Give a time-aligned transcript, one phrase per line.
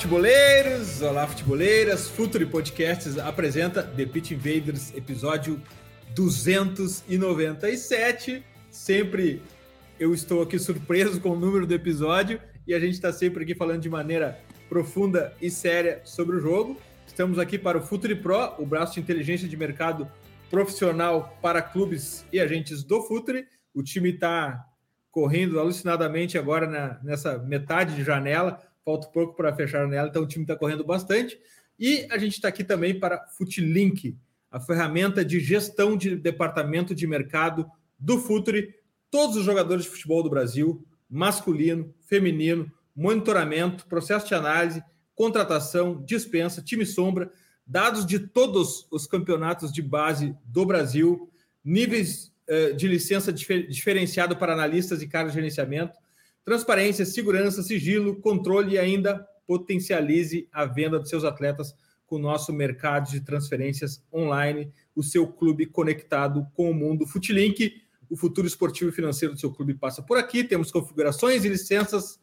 [0.00, 1.02] Futeboleiros!
[1.02, 2.08] Olá, futeboleiras!
[2.08, 5.60] Futuri Podcasts apresenta The Pit Invaders, episódio
[6.14, 8.42] 297.
[8.70, 9.42] Sempre
[9.98, 13.54] eu estou aqui surpreso com o número do episódio e a gente está sempre aqui
[13.54, 14.40] falando de maneira
[14.70, 16.80] profunda e séria sobre o jogo.
[17.06, 20.10] Estamos aqui para o Futuri Pro, o braço de inteligência de mercado
[20.50, 23.44] profissional para clubes e agentes do Futuri.
[23.74, 24.64] O time está
[25.10, 30.26] correndo alucinadamente agora na, nessa metade de janela falta pouco para fechar nela, então o
[30.26, 31.38] time está correndo bastante.
[31.78, 34.16] E a gente está aqui também para Futilink,
[34.50, 38.74] a ferramenta de gestão de departamento de mercado do Futuri.
[39.10, 44.82] Todos os jogadores de futebol do Brasil, masculino, feminino, monitoramento, processo de análise,
[45.14, 47.30] contratação, dispensa, time sombra,
[47.66, 51.30] dados de todos os campeonatos de base do Brasil,
[51.64, 55.96] níveis uh, de licença difer diferenciado para analistas e cargos de gerenciamento,
[56.44, 61.74] transparência, segurança, sigilo, controle e ainda potencialize a venda dos seus atletas
[62.06, 67.06] com o nosso mercado de transferências online, o seu clube conectado com o mundo.
[67.06, 70.42] Futilink, o futuro esportivo e financeiro do seu clube passa por aqui.
[70.42, 72.18] Temos configurações e licenças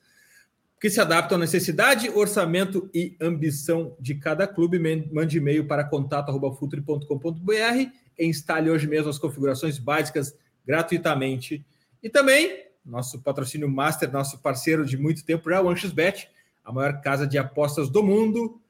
[0.79, 4.77] que se adaptam à necessidade, orçamento e ambição de cada clube.
[5.11, 11.65] Mande e-mail para contato.futuri.com.br e instale hoje mesmo as configurações básicas gratuitamente.
[12.03, 16.29] E também nosso patrocínio master, nosso parceiro de muito tempo já, o AnxosBet,
[16.63, 18.61] a maior casa de apostas do mundo.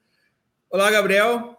[0.70, 1.56] Olá, Gabriel.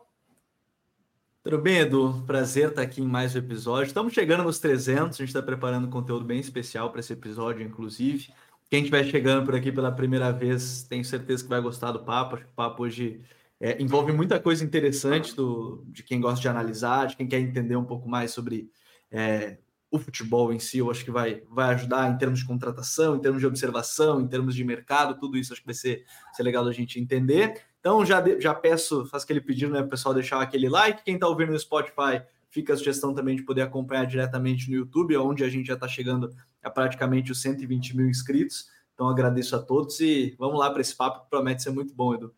[1.43, 2.23] Tudo bem, Edu?
[2.27, 3.87] Prazer estar aqui em mais um episódio.
[3.87, 8.29] Estamos chegando nos 300, a gente está preparando conteúdo bem especial para esse episódio, inclusive.
[8.69, 12.35] Quem estiver chegando por aqui pela primeira vez, tenho certeza que vai gostar do papo.
[12.35, 13.23] Acho que o papo hoje
[13.61, 17.77] é, envolve muita coisa interessante do, de quem gosta de analisar, de quem quer entender
[17.77, 18.71] um pouco mais sobre
[19.11, 19.57] é,
[19.91, 23.21] o futebol em si, eu acho que vai, vai ajudar em termos de contratação, em
[23.21, 26.67] termos de observação, em termos de mercado, tudo isso acho que vai ser, ser legal
[26.67, 27.63] a gente entender.
[27.81, 31.03] Então já, já peço, faço aquele pedido, né, pessoal, deixar aquele like.
[31.05, 35.17] Quem está ouvindo no Spotify, fica a sugestão também de poder acompanhar diretamente no YouTube,
[35.17, 36.31] onde a gente já está chegando
[36.63, 38.69] a praticamente os 120 mil inscritos.
[38.93, 42.15] Então agradeço a todos e vamos lá para esse papo que promete ser muito bom,
[42.15, 42.35] Edu.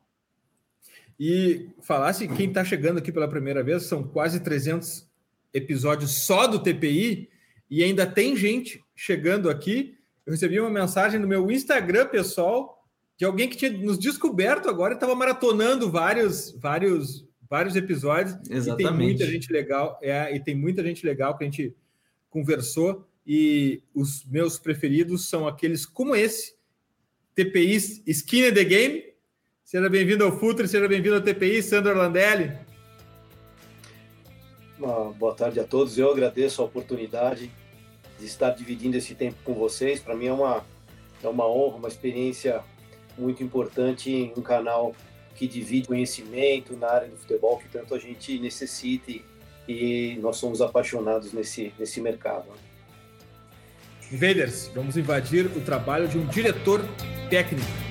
[1.19, 5.09] E falasse, quem está chegando aqui pela primeira vez, são quase 300
[5.53, 7.29] episódios só do TPI,
[7.71, 9.97] e ainda tem gente chegando aqui.
[10.27, 12.85] Eu recebi uma mensagem no meu Instagram pessoal
[13.17, 18.35] de alguém que tinha nos descoberto agora e estava maratonando vários, vários, vários episódios.
[18.51, 18.83] Exatamente.
[18.83, 21.77] E tem muita gente legal, é, e tem muita gente legal que a gente
[22.29, 23.07] conversou.
[23.25, 26.55] E os meus preferidos são aqueles como esse,
[27.35, 27.77] TPI
[28.07, 29.05] Skin in the Game.
[29.63, 32.51] Seja bem-vindo ao Futre, seja bem-vindo ao TPI, Sandro Landelli.
[34.79, 35.97] Uma boa tarde a todos.
[35.97, 37.53] Eu agradeço a oportunidade
[38.21, 39.99] de estar dividindo esse tempo com vocês.
[39.99, 40.65] Para mim é uma,
[41.23, 42.63] é uma honra, uma experiência
[43.19, 44.95] muito importante em um canal
[45.35, 49.13] que divide conhecimento na área do futebol que tanto a gente necessita
[49.67, 52.45] e nós somos apaixonados nesse, nesse mercado.
[54.13, 56.85] Invaders, vamos invadir o trabalho de um diretor
[57.31, 57.90] técnico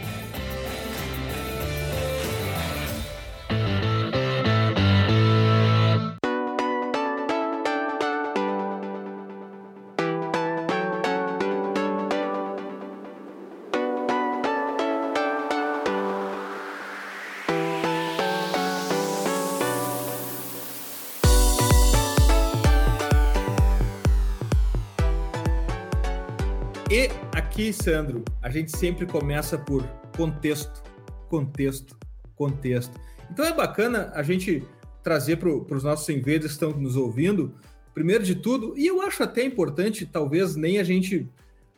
[27.35, 29.83] aqui, Sandro, a gente sempre começa por
[30.17, 30.81] contexto,
[31.29, 31.95] contexto,
[32.35, 32.99] contexto.
[33.29, 34.63] Então é bacana a gente
[35.03, 37.53] trazer para os nossos invaders que estão nos ouvindo,
[37.93, 41.29] primeiro de tudo, e eu acho até importante, talvez nem a gente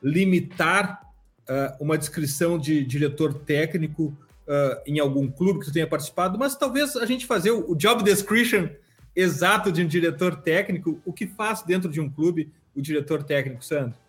[0.02, 1.02] limitar
[1.42, 4.06] uh, uma descrição de diretor técnico
[4.48, 8.70] uh, em algum clube que tenha participado, mas talvez a gente fazer o job description
[9.14, 13.64] exato de um diretor técnico, o que faz dentro de um clube o diretor técnico,
[13.64, 14.00] Sandro.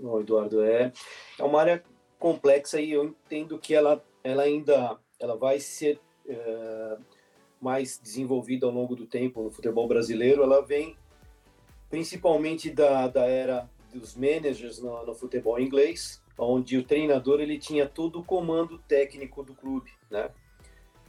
[0.00, 0.92] Não, Eduardo, é,
[1.38, 1.84] é uma área
[2.18, 6.96] complexa e eu entendo que ela, ela ainda ela vai ser é,
[7.60, 10.42] mais desenvolvida ao longo do tempo no futebol brasileiro.
[10.42, 10.96] Ela vem
[11.90, 17.86] principalmente da, da era dos managers no, no, futebol inglês, onde o treinador ele tinha
[17.86, 20.30] todo o comando técnico do clube, né?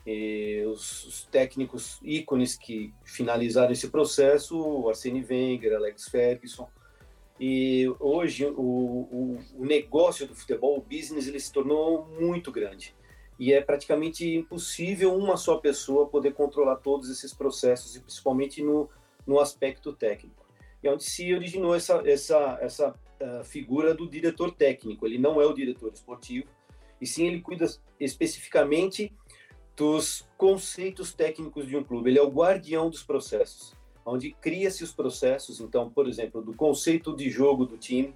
[0.05, 6.67] E os, os técnicos ícones que finalizaram esse processo, Arsene Wenger, Alex Ferguson,
[7.43, 12.93] e hoje o, o, o, negócio do futebol, o business, ele se tornou muito grande.
[13.39, 18.88] E é praticamente impossível uma só pessoa poder controlar todos esses processos, e principalmente no,
[19.25, 20.45] no aspecto técnico.
[20.83, 25.07] E é onde se originou essa, essa, essa uh, figura do diretor técnico.
[25.07, 26.45] Ele não é o diretor esportivo,
[27.01, 27.65] e sim ele cuida
[27.99, 29.11] especificamente
[29.75, 32.11] dos conceitos técnicos de um clube.
[32.11, 33.75] Ele é o guardião dos processos,
[34.06, 38.15] onde cria-se os processos, então, por exemplo, do conceito de jogo do time,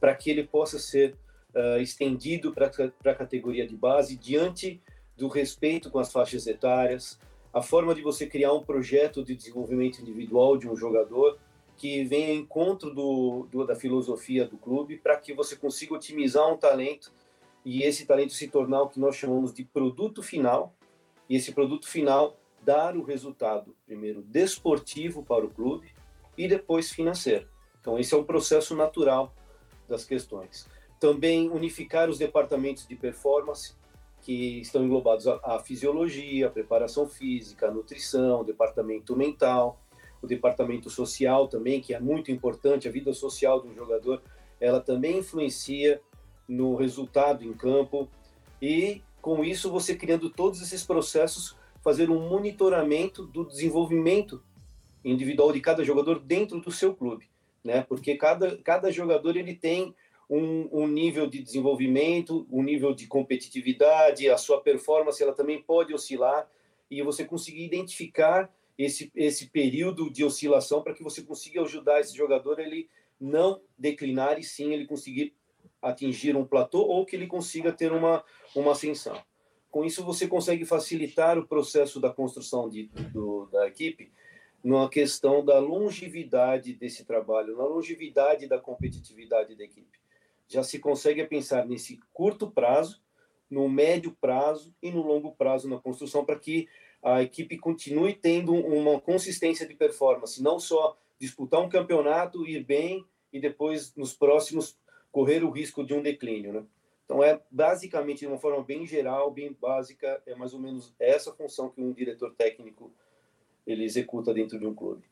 [0.00, 1.16] para que ele possa ser
[1.54, 2.70] uh, estendido para
[3.04, 4.80] a categoria de base, diante
[5.16, 7.18] do respeito com as faixas etárias,
[7.52, 11.38] a forma de você criar um projeto de desenvolvimento individual de um jogador
[11.76, 16.50] que venha em encontro do, do da filosofia do clube, para que você consiga otimizar
[16.52, 17.12] um talento
[17.64, 20.74] e esse talento se tornar o que nós chamamos de produto final,
[21.28, 25.90] e esse produto final dar o resultado, primeiro desportivo para o clube
[26.36, 27.48] e depois financeiro.
[27.80, 29.34] Então, esse é um processo natural
[29.88, 30.68] das questões.
[31.00, 33.74] Também unificar os departamentos de performance,
[34.22, 39.80] que estão englobados a, a fisiologia, a preparação física, a nutrição, o departamento mental,
[40.22, 44.22] o departamento social também, que é muito importante, a vida social do jogador,
[44.60, 46.00] ela também influencia
[46.48, 48.08] no resultado em campo.
[48.60, 54.42] E com isso, você criando todos esses processos, fazer um monitoramento do desenvolvimento
[55.04, 57.28] individual de cada jogador dentro do seu clube,
[57.62, 57.82] né?
[57.82, 59.94] Porque cada, cada jogador ele tem
[60.30, 65.92] um, um, nível de desenvolvimento, um nível de competitividade, a sua performance ela também pode
[65.92, 66.48] oscilar
[66.90, 72.16] e você conseguir identificar esse, esse período de oscilação para que você consiga ajudar esse
[72.16, 72.88] jogador ele
[73.20, 75.34] não declinar e sim ele conseguir
[75.80, 78.24] atingir um platô ou que ele consiga ter uma,
[78.54, 79.20] uma ascensão.
[79.72, 84.12] Com isso, você consegue facilitar o processo da construção de, do, da equipe
[84.62, 90.02] numa questão da longevidade desse trabalho, na longevidade da competitividade da equipe
[90.52, 93.00] já se consegue pensar nesse curto prazo,
[93.50, 96.68] no médio prazo e no longo prazo na construção para que
[97.02, 103.04] a equipe continue tendo uma consistência de performance, não só disputar um campeonato, ir bem
[103.32, 104.78] e depois nos próximos
[105.10, 106.64] correr o risco de um declínio, né?
[107.04, 111.32] Então é basicamente de uma forma bem geral, bem básica, é mais ou menos essa
[111.32, 112.92] função que um diretor técnico
[113.66, 115.04] ele executa dentro de um clube.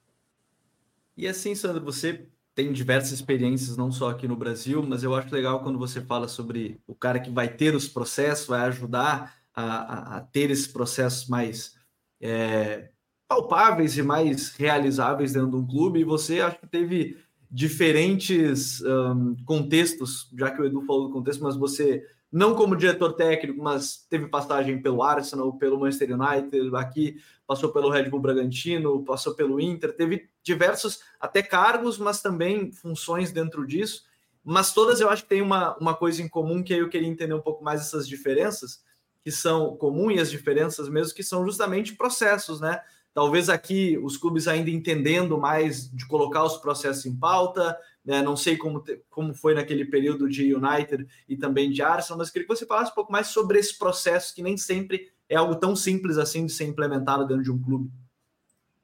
[1.17, 5.35] E assim, Sandro, você tem diversas experiências, não só aqui no Brasil, mas eu acho
[5.35, 9.63] legal quando você fala sobre o cara que vai ter os processos, vai ajudar a,
[9.63, 11.77] a, a ter esses processos mais
[12.21, 12.91] é,
[13.29, 16.01] palpáveis e mais realizáveis dentro de um clube.
[16.01, 17.19] E você acho que teve
[17.51, 23.15] diferentes um, contextos, já que o Edu falou do contexto, mas você não como diretor
[23.15, 29.05] técnico, mas teve passagem pelo Arsenal, pelo Manchester United, aqui passou pelo Red Bull Bragantino,
[29.05, 34.05] passou pelo Inter, teve diversos até cargos, mas também funções dentro disso.
[34.45, 37.35] Mas todas eu acho que tem uma, uma coisa em comum que eu queria entender
[37.35, 38.81] um pouco mais essas diferenças,
[39.25, 42.81] que são comuns e as diferenças mesmo, que são justamente processos, né?
[43.13, 48.23] Talvez aqui os clubes ainda entendendo mais de colocar os processos em pauta, né?
[48.23, 52.47] Não sei como, como foi naquele período de United e também de Arsenal, mas queria
[52.47, 55.75] que você falasse um pouco mais sobre esse processo que nem sempre é algo tão
[55.77, 57.91] simples assim de ser implementado dentro de um clube.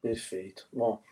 [0.03, 0.69] Perfeito.
[0.73, 1.03] Bom,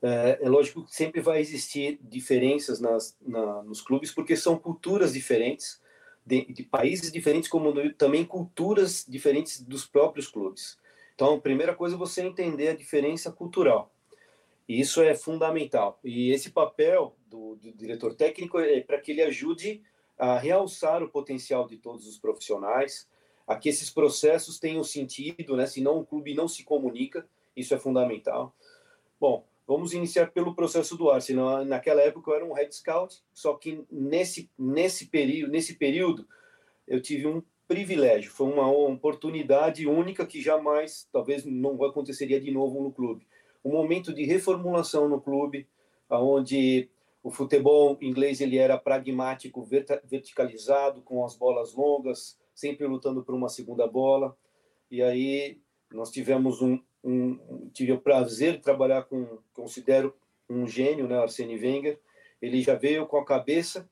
[0.00, 5.12] é, é lógico que sempre vai existir diferenças nas, na, nos clubes, porque são culturas
[5.12, 5.80] diferentes,
[6.24, 10.78] de, de países diferentes, como também culturas diferentes dos próprios clubes.
[11.18, 13.92] Então, primeira coisa é você entender a diferença cultural.
[14.68, 15.98] E isso é fundamental.
[16.04, 19.82] E esse papel do, do diretor técnico é para que ele ajude
[20.16, 23.08] a realçar o potencial de todos os profissionais,
[23.48, 25.66] a que esses processos tenham sentido, né?
[25.66, 28.54] senão o clube não se comunica, isso é fundamental.
[29.18, 31.64] Bom, vamos iniciar pelo processo do Arsenal.
[31.64, 36.28] Naquela época eu era um head scout, só que nesse, nesse, período, nesse período
[36.86, 42.82] eu tive um privilégio, foi uma oportunidade única que jamais, talvez não aconteceria de novo
[42.82, 43.26] no clube
[43.64, 45.68] um momento de reformulação no clube,
[46.10, 46.88] onde
[47.22, 49.66] o futebol inglês ele era pragmático,
[50.04, 54.36] verticalizado, com as bolas longas, sempre lutando por uma segunda bola.
[54.90, 55.60] E aí
[55.92, 60.14] nós tivemos um, um tive o prazer de trabalhar com, considero
[60.48, 61.98] um gênio, né, Arsene Wenger.
[62.40, 63.88] Ele já veio com a cabeça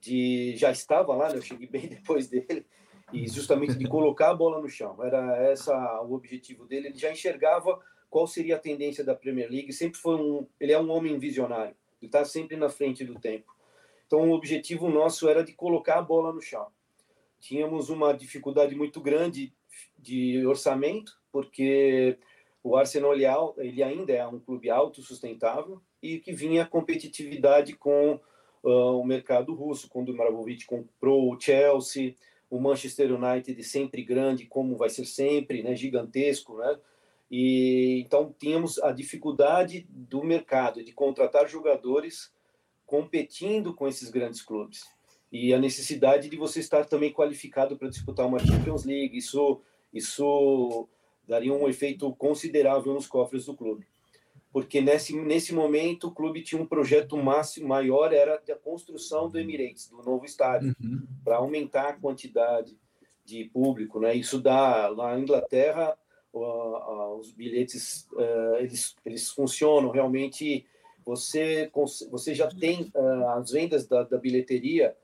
[0.00, 2.66] de já estava lá, né, eu cheguei bem depois dele
[3.12, 4.96] e justamente de colocar a bola no chão.
[5.02, 6.88] Era essa o objetivo dele.
[6.88, 9.72] Ele já enxergava qual seria a tendência da Premier League.
[9.72, 11.74] Sempre foi um, ele é um homem visionário.
[12.00, 13.54] Ele está sempre na frente do tempo.
[14.06, 16.66] Então, o objetivo nosso era de colocar a bola no chão.
[17.38, 19.52] Tínhamos uma dificuldade muito grande
[19.98, 22.18] de orçamento, porque
[22.62, 23.14] o Arsenal
[23.58, 28.18] ele ainda é um clube autossustentável e que vinha competitividade com
[28.62, 32.14] uh, o mercado russo, quando o Marabovic comprou o Chelsea,
[32.50, 36.78] o Manchester United sempre grande, como vai ser sempre, né, gigantesco, né?
[37.30, 42.32] E então tínhamos a dificuldade do mercado de contratar jogadores
[42.84, 44.84] competindo com esses grandes clubes
[45.30, 49.16] e a necessidade de você estar também qualificado para disputar uma Champions League.
[49.16, 49.60] Isso
[49.92, 50.88] isso
[51.26, 53.86] daria um efeito considerável nos cofres do clube.
[54.52, 59.38] Porque nesse, nesse momento o clube tinha um projeto máximo maior, era a construção do
[59.38, 61.06] Emirates, do novo estádio, uhum.
[61.24, 62.76] para aumentar a quantidade
[63.24, 64.00] de público.
[64.00, 64.14] Né?
[64.14, 65.96] Isso dá, na Inglaterra,
[66.32, 70.66] os bilhetes uh, eles, eles funcionam realmente.
[71.04, 71.70] Você,
[72.10, 74.96] você já tem uh, as vendas da, da bilheteria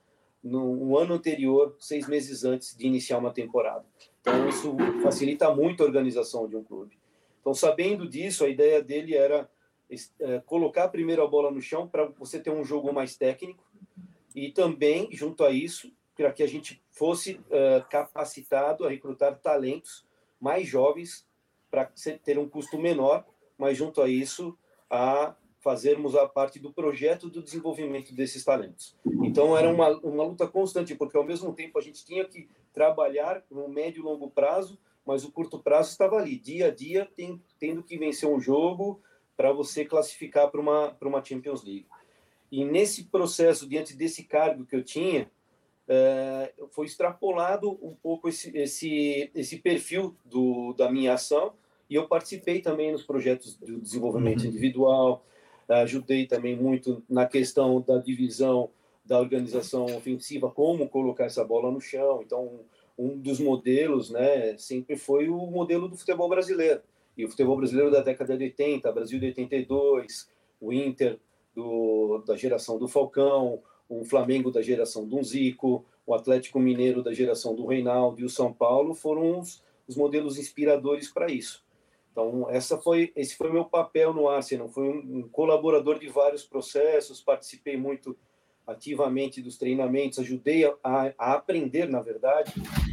[0.43, 3.85] no, no ano anterior, seis meses antes de iniciar uma temporada.
[4.21, 6.99] Então, isso facilita muito a organização de um clube.
[7.47, 9.49] Então, sabendo disso, a ideia dele era
[10.19, 13.65] é, colocar primeiro a bola no chão para você ter um jogo mais técnico
[14.35, 20.05] e também, junto a isso, para que a gente fosse é, capacitado a recrutar talentos
[20.41, 21.25] mais jovens
[21.71, 21.89] para
[22.25, 23.25] ter um custo menor,
[23.57, 24.59] mas junto a isso,
[24.91, 28.97] a fazermos a parte do projeto do desenvolvimento desses talentos.
[29.23, 33.45] Então era uma, uma luta constante, porque ao mesmo tempo a gente tinha que trabalhar
[33.49, 34.77] no médio e longo prazo,
[35.07, 39.01] mas o curto prazo estava ali, dia a dia, tem, tendo que vencer um jogo
[39.37, 41.87] para você classificar para uma, uma Champions League.
[42.51, 45.31] E nesse processo, diante desse cargo que eu tinha,
[45.89, 51.53] é, foi extrapolado um pouco esse, esse, esse perfil do, da minha ação,
[51.89, 54.47] e eu participei também nos projetos de desenvolvimento uhum.
[54.47, 55.25] individual,
[55.69, 58.71] ajudei também muito na questão da divisão
[59.05, 62.23] da organização ofensiva, como colocar essa bola no chão.
[62.25, 62.61] Então,
[62.99, 66.81] um dos modelos, né, sempre foi o modelo do futebol brasileiro.
[67.17, 70.29] E o futebol brasileiro da década de 80, Brasil de 82,
[70.61, 71.19] o Inter
[71.55, 77.13] do, da geração do Falcão, o Flamengo da geração do Zico, o Atlético Mineiro da
[77.13, 81.65] geração do Reinaldo e o São Paulo foram os, os modelos inspiradores para isso.
[82.13, 86.45] Então, essa foi, esse foi meu papel no Arsenal, fui um, um colaborador de vários
[86.45, 88.17] processos, participei muito
[88.67, 92.53] ativamente dos treinamentos, ajudei a, a, aprender, na verdade,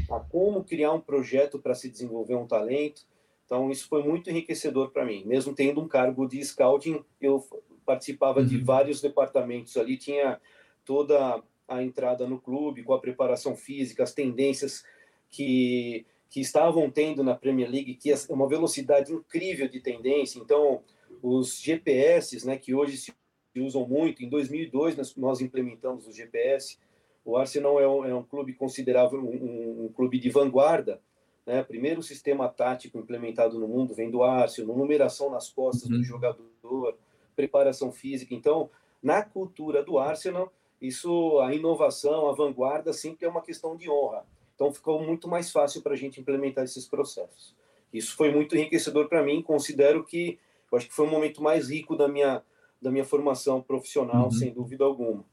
[0.09, 3.01] a como criar um projeto para se desenvolver um talento.
[3.45, 5.23] Então, isso foi muito enriquecedor para mim.
[5.25, 7.43] Mesmo tendo um cargo de scouting, eu
[7.85, 8.45] participava uhum.
[8.45, 10.39] de vários departamentos ali, tinha
[10.85, 14.83] toda a entrada no clube, com a preparação física, as tendências
[15.31, 20.39] que, que estavam tendo na Premier League, que é uma velocidade incrível de tendência.
[20.39, 20.83] Então,
[21.21, 23.13] os GPS, né, que hoje se
[23.61, 24.23] usam muito.
[24.23, 26.77] Em 2002, nós, nós implementamos o GPS.
[27.25, 31.01] O Arsenal é um, é um clube considerável, um, um, clube de vanguarda.
[31.45, 31.63] Né?
[31.63, 35.97] Primeiro sistema tático implementado no mundo vem do Arsenal, numeração nas costas uhum.
[35.97, 36.97] do jogador,
[37.35, 38.33] preparação física.
[38.33, 38.69] Então,
[39.01, 44.25] na cultura do Arsenal, isso, a inovação, a vanguarda, sempre é uma questão de honra.
[44.55, 47.55] Então, ficou muito mais fácil para a gente implementar esses processos.
[47.93, 49.41] Isso foi muito enriquecedor para mim.
[49.41, 50.39] Considero que,
[50.71, 52.41] eu acho que foi o momento mais rico da minha
[52.83, 54.31] da minha formação profissional, uhum.
[54.31, 55.25] sem dúvida alguma.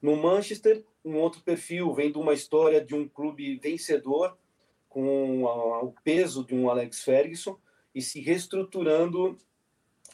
[0.00, 4.36] No Manchester, um outro perfil vem de uma história de um clube vencedor,
[4.88, 7.58] com a, o peso de um Alex Ferguson,
[7.94, 9.36] e se reestruturando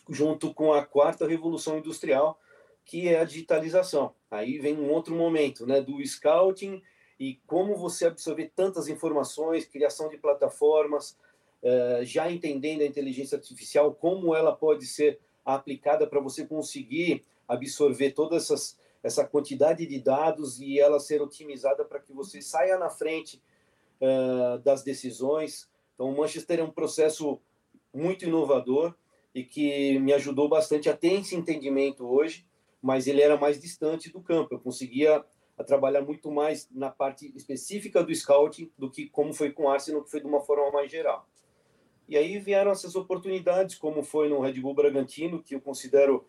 [0.08, 2.38] junto com a quarta revolução industrial,
[2.84, 4.14] que é a digitalização.
[4.30, 6.82] Aí vem um outro momento, né, do scouting
[7.18, 11.16] e como você absorver tantas informações, criação de plataformas,
[11.62, 18.12] eh, já entendendo a inteligência artificial, como ela pode ser aplicada para você conseguir absorver
[18.12, 22.88] toda essas, essa quantidade de dados e ela ser otimizada para que você saia na
[22.88, 23.42] frente
[24.00, 25.68] uh, das decisões.
[25.94, 27.40] Então, o Manchester é um processo
[27.92, 28.94] muito inovador
[29.34, 32.46] e que me ajudou bastante a ter esse entendimento hoje,
[32.80, 34.54] mas ele era mais distante do campo.
[34.54, 35.24] Eu conseguia
[35.66, 40.02] trabalhar muito mais na parte específica do scouting do que como foi com o Arsenal,
[40.02, 41.26] que foi de uma forma mais geral.
[42.12, 46.26] E aí vieram essas oportunidades, como foi no Red Bull Bragantino, que eu considero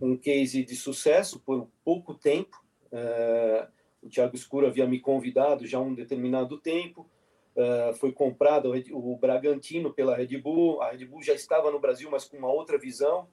[0.00, 2.64] um case de sucesso por pouco tempo.
[2.90, 3.68] É,
[4.02, 7.06] o Thiago Escuro havia me convidado já há um determinado tempo.
[7.54, 10.80] É, foi comprado o, Bragantino pela Red Bull.
[10.80, 13.28] A Red Bull já estava no Brasil, mas com uma outra visão.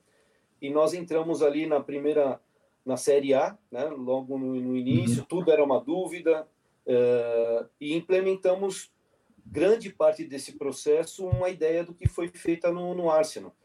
[0.62, 2.42] E nós entramos ali na primeira,
[2.86, 5.22] na Série A, né, logo no, no início.
[5.22, 5.28] Uhum.
[5.30, 6.46] Tudo era uma dúvida.
[6.86, 8.94] É, e implementamos
[9.46, 13.56] grande parte desse processo uma ideia do que foi feita no, no Arsenal.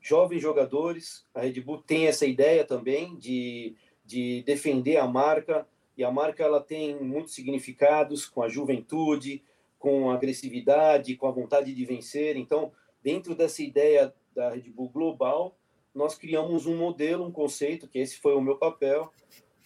[0.00, 6.04] Jovens jogadores, a Red Bull tem essa ideia também de, de defender a marca, e
[6.04, 9.42] a marca ela tem muitos significados com a juventude,
[9.78, 12.36] com a agressividade, com a vontade de vencer.
[12.36, 12.72] Então,
[13.02, 15.58] dentro dessa ideia da Red Bull global,
[15.92, 19.12] nós criamos um modelo, um conceito, que esse foi o meu papel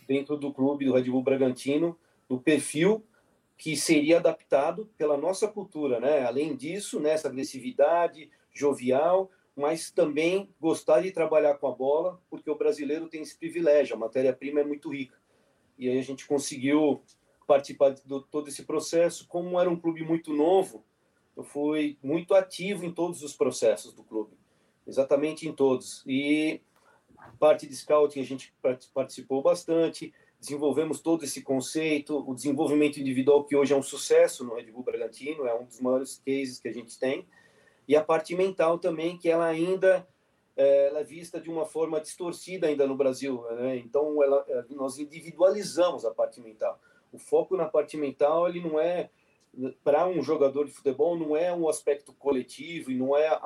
[0.08, 3.04] dentro do clube do Red Bull Bragantino, do perfil
[3.56, 6.24] que seria adaptado pela nossa cultura, né?
[6.24, 12.56] Além disso, nessa agressividade jovial, mas também gostar de trabalhar com a bola, porque o
[12.56, 15.20] brasileiro tem esse privilégio, a matéria-prima é muito rica.
[15.78, 17.02] E aí a gente conseguiu
[17.46, 19.26] participar de todo esse processo.
[19.28, 20.84] Como era um clube muito novo,
[21.36, 24.36] eu fui muito ativo em todos os processos do clube,
[24.86, 26.02] exatamente em todos.
[26.06, 26.60] E
[27.38, 28.54] parte de scouting a gente
[28.94, 34.56] participou bastante, desenvolvemos todo esse conceito, o desenvolvimento individual que hoje é um sucesso no
[34.56, 37.24] Red Bull Bragantino, é um dos maiores cases que a gente tem,
[37.86, 40.04] e a parte mental também, que ela ainda
[40.56, 43.76] é, ela é vista de uma forma distorcida ainda no Brasil, né?
[43.76, 46.76] então ela, é, nós individualizamos a parte mental.
[47.12, 49.10] O foco na parte mental ele não é
[49.84, 53.40] para um jogador de futebol não é um aspecto coletivo e não é a,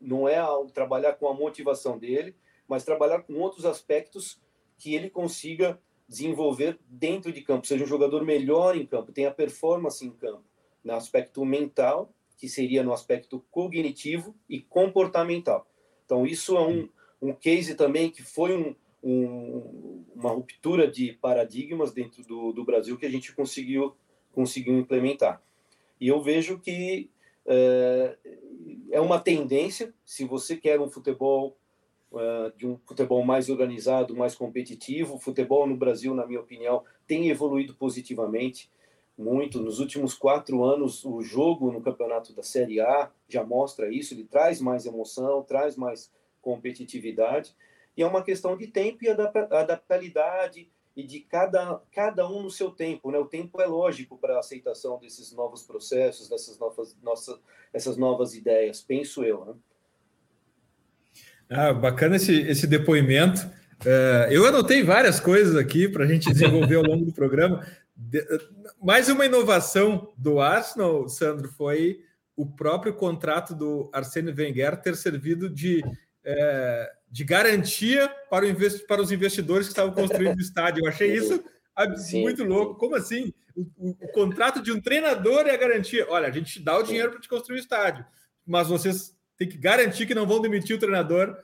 [0.00, 2.34] não é a, trabalhar com a motivação dele,
[2.66, 4.40] mas trabalhar com outros aspectos
[4.78, 5.78] que ele consiga
[6.12, 10.44] desenvolver dentro de campo, seja um jogador melhor em campo, tenha performance em campo,
[10.84, 15.66] no aspecto mental, que seria no aspecto cognitivo e comportamental.
[16.04, 16.88] Então, isso é um,
[17.20, 22.98] um case também que foi um, um, uma ruptura de paradigmas dentro do, do Brasil
[22.98, 23.96] que a gente conseguiu,
[24.32, 25.42] conseguiu implementar.
[25.98, 27.08] E eu vejo que
[27.46, 28.16] é,
[28.90, 31.56] é uma tendência, se você quer um futebol
[32.56, 35.14] de um futebol mais organizado, mais competitivo.
[35.14, 38.70] O futebol no Brasil, na minha opinião, tem evoluído positivamente
[39.16, 39.60] muito.
[39.60, 44.14] Nos últimos quatro anos, o jogo no campeonato da Série A já mostra isso.
[44.14, 47.54] Ele traz mais emoção, traz mais competitividade.
[47.96, 52.70] E é uma questão de tempo e adaptabilidade e de cada, cada um no seu
[52.70, 53.10] tempo.
[53.10, 53.18] Né?
[53.18, 57.40] O tempo é lógico para a aceitação desses novos processos, dessas novas, nossas,
[57.72, 59.44] essas novas ideias, penso eu.
[59.44, 59.54] Né?
[61.50, 63.46] Ah, bacana esse, esse depoimento.
[63.82, 67.66] Uh, eu anotei várias coisas aqui para a gente desenvolver ao longo do programa.
[67.96, 68.24] De,
[68.80, 72.00] mais uma inovação do Arsenal, Sandro, foi
[72.36, 75.84] o próprio contrato do Arsene Wenger ter servido de,
[76.24, 78.46] é, de garantia para,
[78.86, 80.84] para os investidores que estavam construindo o estádio.
[80.84, 81.42] Eu achei isso
[81.96, 82.22] Sim.
[82.22, 82.76] muito louco.
[82.76, 83.32] Como assim?
[83.54, 86.06] O, o, o, contrato de um treinador é a garantia.
[86.08, 88.04] Olha, a gente dá o dinheiro para te construir o estádio,
[88.46, 91.36] mas vocês tem que garantir que não vão demitir o treinador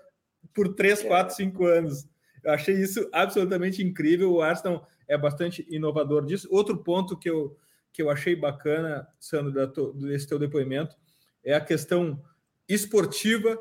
[0.55, 2.09] por 3, 4, 5 anos.
[2.43, 4.33] Eu achei isso absolutamente incrível.
[4.33, 6.49] O Arsenal é bastante inovador disso.
[6.51, 7.57] Outro ponto que eu,
[7.93, 9.53] que eu achei bacana, Sandro,
[9.95, 10.97] desse teu depoimento,
[11.45, 12.23] é a questão
[12.69, 13.59] esportiva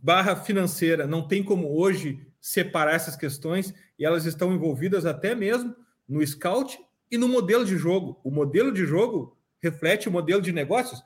[0.00, 1.06] barra financeira.
[1.06, 5.74] Não tem como hoje separar essas questões e elas estão envolvidas até mesmo
[6.08, 6.78] no scout
[7.10, 8.20] e no modelo de jogo.
[8.24, 11.02] O modelo de jogo reflete o modelo de negócios.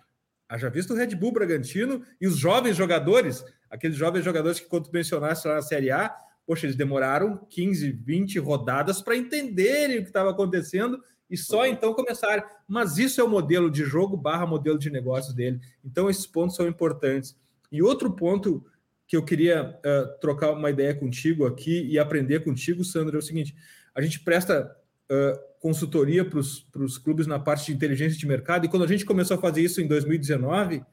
[0.49, 4.91] Haja visto o Red Bull Bragantino e os jovens jogadores, aqueles jovens jogadores que, quando
[4.91, 6.15] mencionaste lá na Série A,
[6.47, 10.99] poxa, eles demoraram 15, 20 rodadas para entenderem o que estava acontecendo
[11.31, 12.43] e só então começarem.
[12.67, 15.61] Mas isso é o modelo de jogo barra modelo de negócios dele.
[15.85, 17.37] Então, esses pontos são importantes.
[17.71, 18.65] E outro ponto
[19.07, 23.23] que eu queria uh, trocar uma ideia contigo aqui e aprender contigo, Sandro, é o
[23.23, 23.55] seguinte:
[23.95, 24.75] a gente presta
[25.11, 28.65] uh, consultoria para os clubes na parte de inteligência de mercado.
[28.65, 30.85] E quando a gente começou a fazer isso em 2019,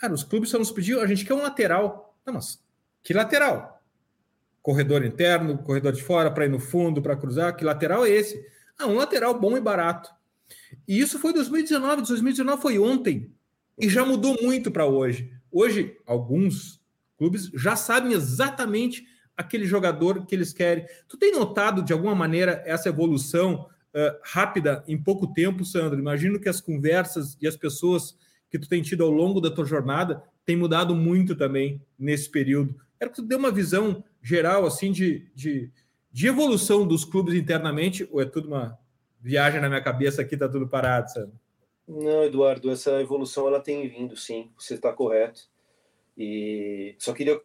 [0.00, 2.16] cara, os clubes só nos pediam, a gente quer um lateral.
[2.24, 2.62] Não, mas
[3.02, 3.82] que lateral?
[4.62, 8.44] Corredor interno, corredor de fora, para ir no fundo, para cruzar, que lateral é esse?
[8.78, 10.10] Ah, um lateral bom e barato.
[10.86, 13.32] E isso foi 2019, 2019 foi ontem.
[13.78, 15.32] E já mudou muito para hoje.
[15.50, 16.80] Hoje, alguns
[17.16, 19.06] clubes já sabem exatamente
[19.40, 20.86] aquele jogador que eles querem.
[21.08, 25.98] Tu tem notado, de alguma maneira, essa evolução uh, rápida em pouco tempo, Sandro?
[25.98, 28.16] Imagino que as conversas e as pessoas
[28.50, 32.74] que tu tem tido ao longo da tua jornada têm mudado muito também nesse período.
[32.98, 35.70] Quero que tu dê uma visão geral, assim, de, de,
[36.12, 38.78] de evolução dos clubes internamente, ou é tudo uma
[39.20, 41.32] viagem na minha cabeça aqui, tá tudo parado, Sandro?
[41.88, 45.48] Não, Eduardo, essa evolução ela tem vindo, sim, você está correto.
[46.16, 47.40] E só queria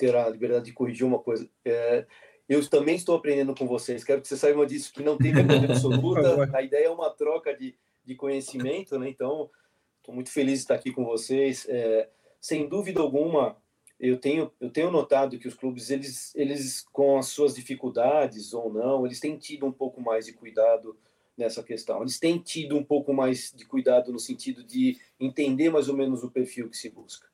[0.00, 1.46] ter a liberdade de corrigir uma coisa.
[1.62, 2.06] É,
[2.48, 4.02] eu também estou aprendendo com vocês.
[4.02, 6.48] Quero que vocês saibam disso, que não tem verdade absoluta.
[6.56, 9.10] A ideia é uma troca de, de conhecimento, né?
[9.10, 9.50] Então,
[9.98, 11.66] estou muito feliz de estar aqui com vocês.
[11.68, 12.08] É,
[12.40, 13.56] sem dúvida alguma,
[14.00, 18.72] eu tenho, eu tenho notado que os clubes, eles, eles, com as suas dificuldades ou
[18.72, 20.98] não, eles têm tido um pouco mais de cuidado
[21.36, 22.00] nessa questão.
[22.00, 26.24] Eles têm tido um pouco mais de cuidado no sentido de entender mais ou menos
[26.24, 27.29] o perfil que se busca.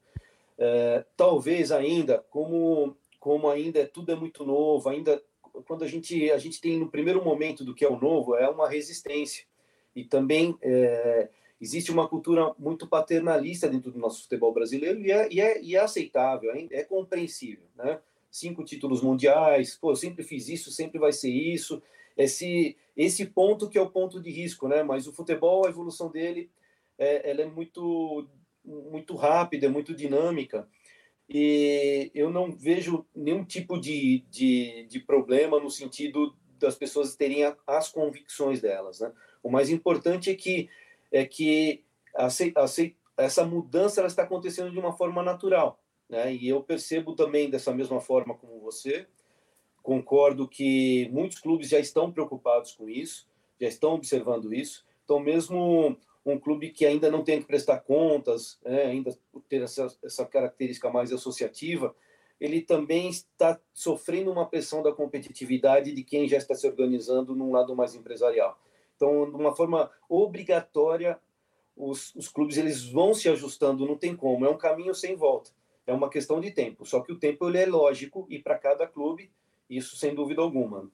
[0.59, 5.23] É, talvez ainda, como, como ainda tudo é muito novo, ainda
[5.65, 8.49] quando a gente a gente tem no primeiro momento do que é o novo é
[8.49, 9.47] uma resistência
[9.95, 15.33] e também é, existe uma cultura muito paternalista dentro do nosso futebol brasileiro e é,
[15.33, 17.99] e é, e é aceitável, é, é compreensível, né?
[18.31, 21.83] Cinco títulos mundiais, pô, eu sempre fiz isso, sempre vai ser isso.
[22.15, 24.83] Esse, esse ponto que é o ponto de risco, né?
[24.83, 26.51] Mas o futebol, a evolução dele,
[26.99, 28.27] é, ela é muito,
[28.67, 30.69] muito rápida, é muito dinâmica.
[31.29, 37.43] E eu não vejo nenhum tipo de, de, de problema no sentido das pessoas terem
[37.67, 39.13] as convicções delas, né?
[39.43, 40.69] O mais importante é que
[41.13, 41.85] é que
[43.17, 45.81] essa mudança ela está acontecendo de uma forma natural.
[46.09, 46.35] Né?
[46.35, 49.07] E eu percebo também dessa mesma forma como você.
[49.83, 53.29] Concordo que muitos clubes já estão preocupados com isso,
[53.61, 54.85] já estão observando isso.
[55.05, 55.97] Então, mesmo
[56.33, 59.17] um clube que ainda não tem que prestar contas, né, ainda
[59.49, 61.95] ter essa, essa característica mais associativa,
[62.41, 67.53] ele também está sofrendo uma pressão da competitividade de quem já está se organizando num
[67.53, 68.59] lado mais empresarial.
[68.97, 71.19] Então, de uma forma obrigatória,
[71.77, 75.51] os, os clubes eles vão se ajustando, não tem como, é um caminho sem volta.
[75.87, 76.85] É uma questão de tempo.
[76.85, 79.31] Só que o tempo ele é lógico e para cada clube,
[79.71, 80.91] isso sem dúvida alguma.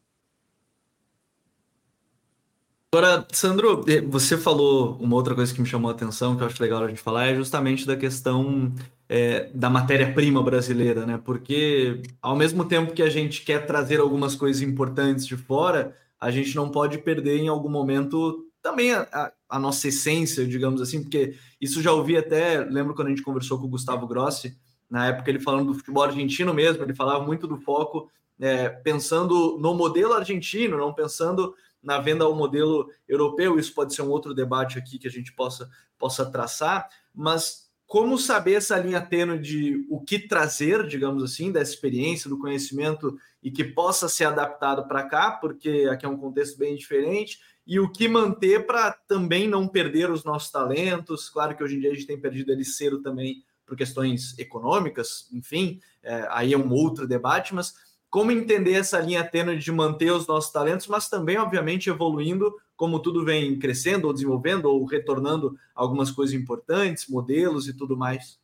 [2.95, 6.47] Agora, Sandro, eh, você falou uma outra coisa que me chamou a atenção, que eu
[6.47, 8.71] acho legal a gente falar, é justamente da questão
[9.09, 11.19] é, da matéria-prima brasileira, né?
[11.25, 16.31] Porque ao mesmo tempo que a gente quer trazer algumas coisas importantes de fora, a
[16.31, 21.01] gente não pode perder em algum momento também a, a, a, nossa essência, digamos assim,
[21.01, 24.55] porque isso já ouvi até, lembro quando a gente conversou com o Gustavo Grossi,
[24.91, 29.57] na época ele falando do futebol argentino mesmo, ele falava muito do foco é, pensando
[29.59, 34.33] no modelo argentino, não pensando na venda ao modelo europeu, isso pode ser um outro
[34.35, 35.69] debate aqui que a gente possa,
[35.99, 41.61] possa traçar, mas como saber essa linha tênue de o que trazer, digamos assim, da
[41.61, 46.57] experiência, do conhecimento e que possa ser adaptado para cá, porque aqui é um contexto
[46.57, 51.29] bem diferente, e o que manter para também não perder os nossos talentos.
[51.29, 55.29] Claro que hoje em dia a gente tem perdido eles cedo também por questões econômicas,
[55.31, 57.75] enfim, é, aí é um outro debate, mas
[58.13, 63.01] como entender essa linha tênue de manter os nossos talentos, mas também, obviamente, evoluindo, como
[63.01, 68.39] tudo vem crescendo ou desenvolvendo ou retornando algumas coisas importantes, modelos e tudo mais?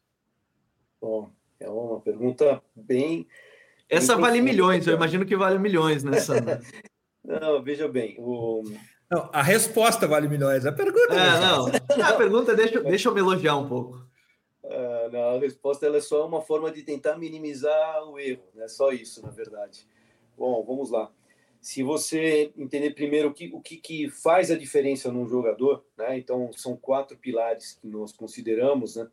[0.99, 3.29] Bom, é uma pergunta bem.
[3.91, 6.41] Essa bem vale milhões, eu imagino que vale milhões nessa.
[7.23, 8.65] não, veja bem, o.
[9.11, 11.13] Não, a resposta vale milhões, a pergunta.
[11.13, 11.67] É, não,
[12.09, 14.08] a pergunta deixa, deixa eu me elogiar um pouco.
[15.11, 18.69] Não, a resposta ela é só uma forma de tentar minimizar o erro, é né?
[18.69, 19.87] só isso, na verdade.
[20.37, 21.11] Bom, vamos lá.
[21.61, 26.19] Se você entender primeiro o que, o que, que faz a diferença num jogador, né?
[26.19, 29.11] então são quatro pilares que nós consideramos: né?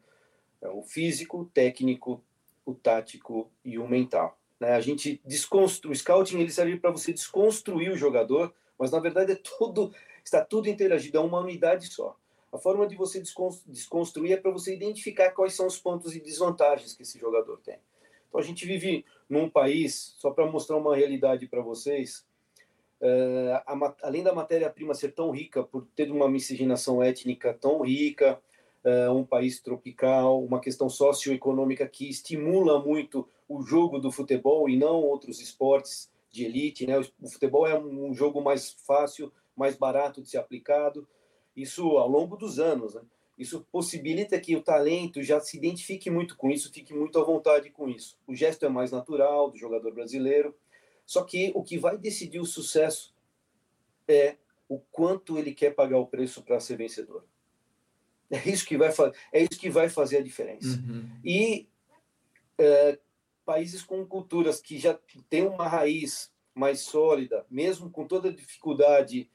[0.61, 2.23] É o físico, o técnico,
[2.65, 4.37] o tático e o mental.
[4.59, 4.71] Né?
[4.71, 5.91] A gente desconstru...
[5.91, 9.93] o scouting ele serve para você desconstruir o jogador, mas na verdade é tudo
[10.25, 12.17] está tudo interagido, é uma unidade só.
[12.55, 13.21] A forma de você
[13.67, 17.77] desconstruir é para você identificar quais são os pontos e desvantagens que esse jogador tem.
[18.29, 22.25] Então a gente vive num país, só para mostrar uma realidade para vocês,
[23.01, 28.39] é, a, além da matéria-prima ser tão rica, por ter uma miscigenação étnica tão rica,
[28.85, 34.77] é, um país tropical, uma questão socioeconômica que estimula muito o jogo do futebol e
[34.77, 36.87] não outros esportes de elite.
[36.87, 36.97] Né?
[36.99, 41.05] O futebol é um jogo mais fácil, mais barato de ser aplicado
[41.55, 43.01] isso ao longo dos anos, né?
[43.37, 47.69] Isso possibilita que o talento já se identifique muito com isso, fique muito à vontade
[47.69, 48.17] com isso.
[48.25, 50.55] O gesto é mais natural do jogador brasileiro.
[51.05, 53.13] Só que o que vai decidir o sucesso
[54.07, 54.37] é
[54.69, 57.25] o quanto ele quer pagar o preço para ser vencedor.
[58.31, 58.89] É isso que vai,
[59.31, 60.79] é isso que vai fazer a diferença.
[60.79, 61.07] Uhum.
[61.23, 61.67] E
[62.57, 62.97] é,
[63.45, 64.97] países com culturas que já
[65.29, 69.29] têm uma raiz mais sólida, mesmo com toda a dificuldade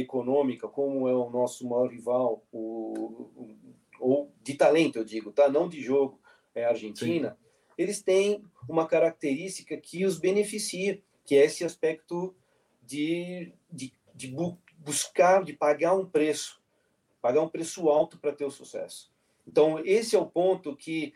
[0.00, 3.56] econômica, como é o nosso maior rival, o, o,
[3.98, 5.48] ou de talento, eu digo, tá?
[5.48, 6.20] não de jogo,
[6.54, 7.72] é a Argentina, Sim.
[7.78, 12.34] eles têm uma característica que os beneficia, que é esse aspecto
[12.82, 16.62] de, de, de bu buscar, de pagar um preço,
[17.20, 19.10] pagar um preço alto para ter o sucesso.
[19.46, 21.12] Então, esse é o ponto que,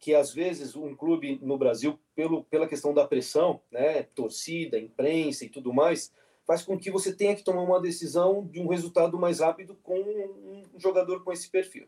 [0.00, 5.44] que às vezes, um clube no Brasil, pelo, pela questão da pressão, né, torcida, imprensa
[5.44, 6.12] e tudo mais,
[6.46, 9.98] faz com que você tenha que tomar uma decisão de um resultado mais rápido com
[9.98, 11.86] um jogador com esse perfil.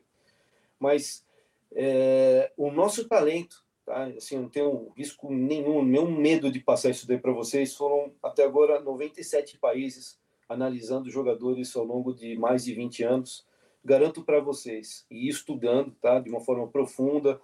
[0.79, 1.25] Mas
[1.73, 4.05] é, o nosso talento, tá?
[4.17, 7.75] assim, não tenho risco nenhum, nenhum medo de passar isso daí para vocês.
[7.75, 13.47] Foram até agora 97 países analisando jogadores ao longo de mais de 20 anos.
[13.85, 16.19] Garanto para vocês, e estudando tá?
[16.19, 17.41] de uma forma profunda,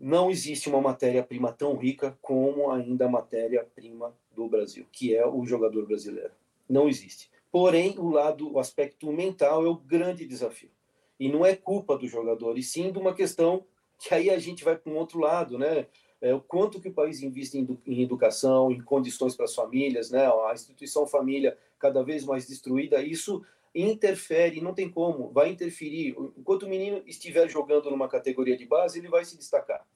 [0.00, 5.44] não existe uma matéria-prima tão rica como ainda a matéria-prima do Brasil, que é o
[5.44, 6.32] jogador brasileiro.
[6.66, 7.30] Não existe.
[7.52, 10.70] Porém, o lado, o aspecto mental é o grande desafio.
[11.18, 13.66] E não é culpa do jogador, e sim de uma questão
[13.98, 15.86] que aí a gente vai para um outro lado, né?
[16.22, 20.10] É, o quanto que o país investe em, em educação, em condições para as famílias,
[20.10, 20.26] né?
[20.26, 26.16] A instituição família cada vez mais destruída, isso interfere, não tem como, vai interferir.
[26.36, 29.86] Enquanto o menino estiver jogando numa categoria de base, ele vai se destacar.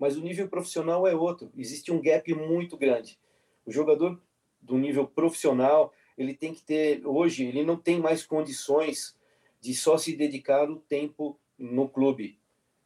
[0.00, 3.18] Mas o nível profissional é outro, existe um gap muito grande.
[3.66, 4.18] O jogador
[4.58, 9.14] do nível profissional, ele tem que ter, hoje, ele não tem mais condições
[9.60, 12.38] de só se dedicar o tempo no clube.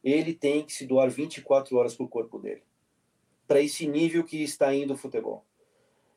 [0.03, 2.63] Ele tem que se doar 24 horas para o corpo dele,
[3.47, 5.45] para esse nível que está indo o futebol.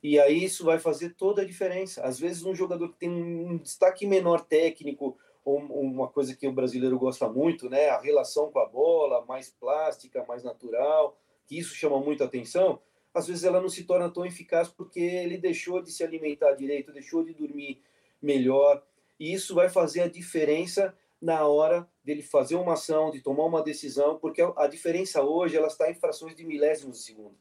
[0.02, 2.02] E aí isso vai fazer toda a diferença.
[2.02, 6.98] Às vezes um jogador que tem um destaque menor técnico, uma coisa que o brasileiro
[6.98, 11.98] gosta muito, né, a relação com a bola, mais plástica, mais natural, que isso chama
[12.01, 12.81] muito atenção,
[13.14, 16.92] às vezes ela não se torna tão eficaz porque ele deixou de se alimentar direito,
[16.92, 17.83] deixou de dormir
[18.20, 18.83] melhor,
[19.18, 23.62] e isso vai fazer a diferença na hora dele fazer uma ação, de tomar uma
[23.62, 27.37] decisão, porque a diferença hoje ela está em frações de milésimos de segundo.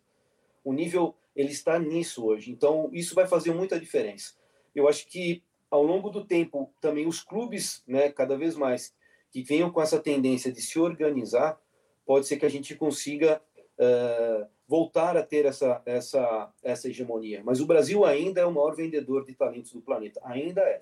[0.64, 2.52] O nível ele está nisso hoje.
[2.52, 4.34] Então, isso vai fazer muita diferença.
[4.74, 8.94] Eu acho que, ao longo do tempo, também os clubes, né, cada vez mais,
[9.32, 11.60] que venham com essa tendência de se organizar,
[12.06, 13.42] pode ser que a gente consiga
[13.78, 17.42] uh, voltar a ter essa, essa, essa hegemonia.
[17.44, 20.22] Mas o Brasil ainda é o maior vendedor de talentos do planeta.
[20.24, 20.82] Ainda é.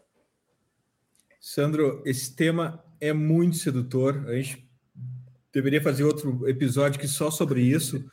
[1.39, 4.25] Sandro, esse tema é muito sedutor.
[4.27, 4.67] A gente
[5.51, 8.03] deveria fazer outro episódio que só sobre isso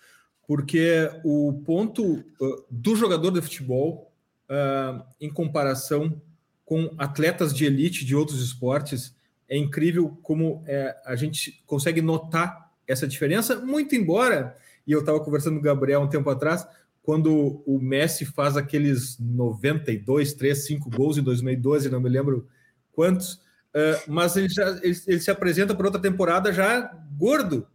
[0.47, 4.13] porque o ponto uh, do jogador de futebol,
[4.51, 6.21] uh, em comparação
[6.64, 9.14] com atletas de elite de outros esportes,
[9.48, 15.20] é incrível como é, a gente consegue notar essa diferença, muito embora, e eu estava
[15.20, 16.66] conversando com o Gabriel um tempo atrás,
[17.03, 22.48] quando o Messi faz aqueles 92, 3, 5 gols em 2012, não me lembro
[22.92, 26.81] quantos, uh, mas ele, já, ele, ele se apresenta para outra temporada já
[27.16, 27.66] gordo,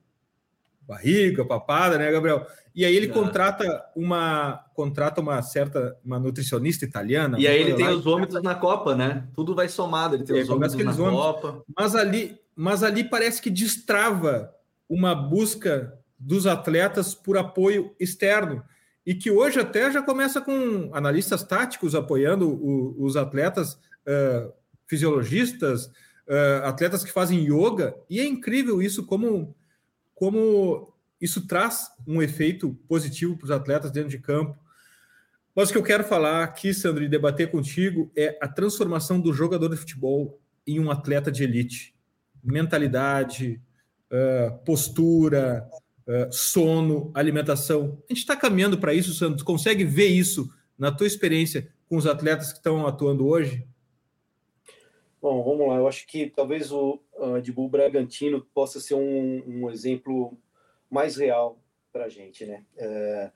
[0.88, 2.46] barriga, papada, né, Gabriel?
[2.74, 3.14] E aí ele ah.
[3.14, 7.40] contrata uma contrata uma certa uma nutricionista italiana.
[7.40, 9.28] E aí ele tem os vômitos na Copa, né?
[9.36, 11.64] Tudo vai somado, ele tem os vômitos na vômitos, Copa.
[11.76, 14.54] Mas ali, mas ali parece que destrava
[14.88, 18.64] uma busca dos atletas por apoio externo
[19.06, 24.52] e que hoje até já começa com analistas táticos apoiando o, os atletas, uh,
[24.86, 29.56] fisiologistas, uh, atletas que fazem yoga, e é incrível isso como
[30.18, 34.58] como isso traz um efeito positivo para os atletas dentro de campo.
[35.56, 39.32] Mas o que eu quero falar aqui, Sandro, e debater contigo é a transformação do
[39.32, 41.96] jogador de futebol em um atleta de elite.
[42.44, 43.62] Mentalidade,
[44.12, 45.68] uh, postura,
[46.08, 48.02] uh, sono, alimentação.
[48.10, 49.38] A gente está caminhando para isso, Sandro.
[49.38, 53.68] Tu consegue ver isso na tua experiência com os atletas que estão atuando hoje?
[55.20, 55.76] Bom, vamos lá.
[55.76, 60.38] Eu acho que talvez o uh, Bragantino possa ser um, um exemplo
[60.90, 61.58] mais real
[61.92, 62.64] para a gente, né?
[62.78, 63.32] É,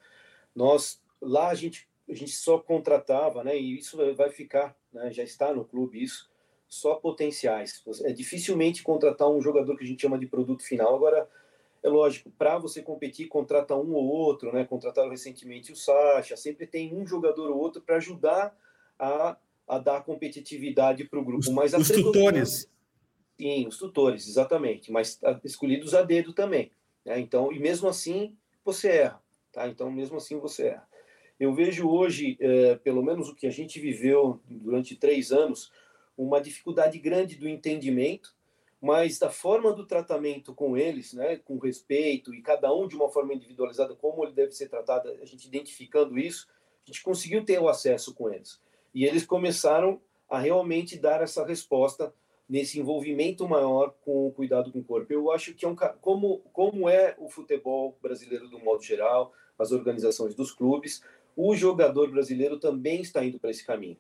[0.56, 3.58] nós lá a gente a gente só contratava, né?
[3.58, 5.12] E isso vai ficar, né?
[5.12, 6.30] Já está no clube isso,
[6.68, 7.84] só potenciais.
[8.04, 10.96] É dificilmente contratar um jogador que a gente chama de produto final.
[10.96, 11.28] Agora
[11.82, 14.66] é lógico, para você competir, contrata um ou outro, né?
[14.66, 16.36] Contrataram recentemente o Sacha.
[16.36, 18.56] Sempre tem um jogador ou outro para ajudar
[19.00, 19.36] a
[19.68, 21.42] a dar competitividade para o grupo.
[21.42, 22.70] Os, mas os tutores.
[23.40, 26.72] Sim, os tutores, exatamente, mas escolhidos a dedo também.
[27.04, 27.20] Né?
[27.20, 29.22] Então, e mesmo assim, você erra.
[29.52, 29.68] Tá?
[29.68, 30.88] Então, mesmo assim, você erra.
[31.40, 35.72] Eu vejo hoje, é, pelo menos o que a gente viveu durante três anos,
[36.16, 38.36] uma dificuldade grande do entendimento,
[38.80, 43.10] mas da forma do tratamento com eles, né, com respeito e cada um de uma
[43.10, 46.48] forma individualizada, como ele deve ser tratado, a gente identificando isso,
[46.84, 48.60] a gente conseguiu ter o acesso com eles.
[48.94, 52.14] E eles começaram a realmente dar essa resposta
[52.48, 55.12] nesse envolvimento maior com o cuidado com o corpo.
[55.12, 59.72] Eu acho que é um como como é o futebol brasileiro do modo geral, as
[59.72, 61.02] organizações dos clubes,
[61.36, 63.98] o jogador brasileiro também está indo para esse caminho.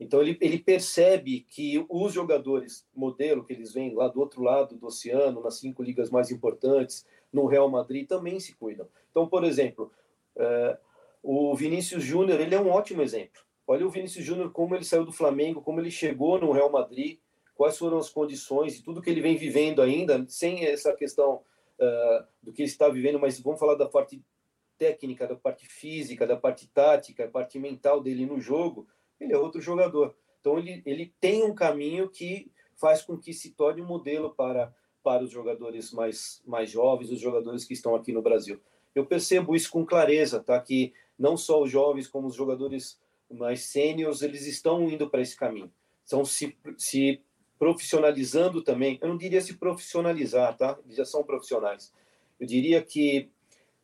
[0.00, 4.76] Então ele, ele percebe que os jogadores modelo que eles vêm lá do outro lado
[4.76, 8.86] do oceano, nas cinco ligas mais importantes, no Real Madrid também se cuidam.
[9.10, 9.90] Então, por exemplo,
[10.36, 10.78] uh,
[11.22, 13.47] o Vinícius Júnior ele é um ótimo exemplo.
[13.70, 17.18] Olha o Vinícius Júnior, como ele saiu do Flamengo, como ele chegou no Real Madrid,
[17.54, 21.42] quais foram as condições e tudo que ele vem vivendo ainda, sem essa questão
[21.78, 24.24] uh, do que ele está vivendo, mas vamos falar da parte
[24.78, 28.88] técnica, da parte física, da parte tática, da parte mental dele no jogo,
[29.20, 30.16] ele é outro jogador.
[30.40, 34.74] Então ele, ele tem um caminho que faz com que se torne um modelo para
[35.02, 38.60] para os jogadores mais, mais jovens, os jogadores que estão aqui no Brasil.
[38.94, 40.60] Eu percebo isso com clareza, tá?
[40.60, 42.98] Que não só os jovens, como os jogadores
[43.30, 45.72] mais sêniores, eles estão indo para esse caminho.
[46.04, 47.20] Estão se, se
[47.58, 48.98] profissionalizando também.
[49.02, 50.78] Eu não diria se profissionalizar, tá?
[50.84, 51.92] Eles já são profissionais.
[52.38, 53.30] Eu diria que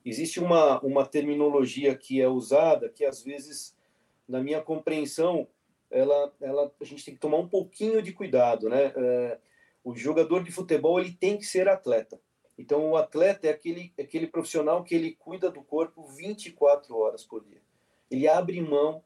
[0.04, 3.76] existe uma, uma terminologia que é usada que às vezes,
[4.28, 5.48] na minha compreensão,
[5.90, 8.92] ela, ela, a gente tem que tomar um pouquinho de cuidado, né?
[8.96, 9.38] É,
[9.82, 12.18] o jogador de futebol ele tem que ser atleta.
[12.56, 17.44] Então, o atleta é aquele, aquele profissional que ele cuida do corpo 24 horas por
[17.44, 17.60] dia.
[18.10, 19.02] Ele abre mão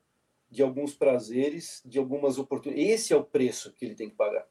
[0.51, 2.91] de alguns prazeres, de algumas oportunidades.
[2.91, 4.47] Esse é o preço que ele tem que pagar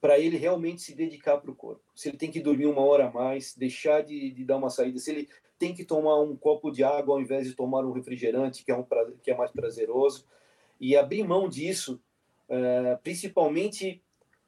[0.00, 1.82] para ele realmente se dedicar para o corpo.
[1.94, 4.98] Se ele tem que dormir uma hora a mais, deixar de, de, dar uma saída,
[4.98, 5.28] se ele
[5.58, 8.74] tem que tomar um copo de água ao invés de tomar um refrigerante, que é,
[8.74, 8.86] um
[9.22, 10.26] que é mais prazeroso,
[10.80, 12.00] e abrir mão disso,
[12.48, 14.02] é, principalmente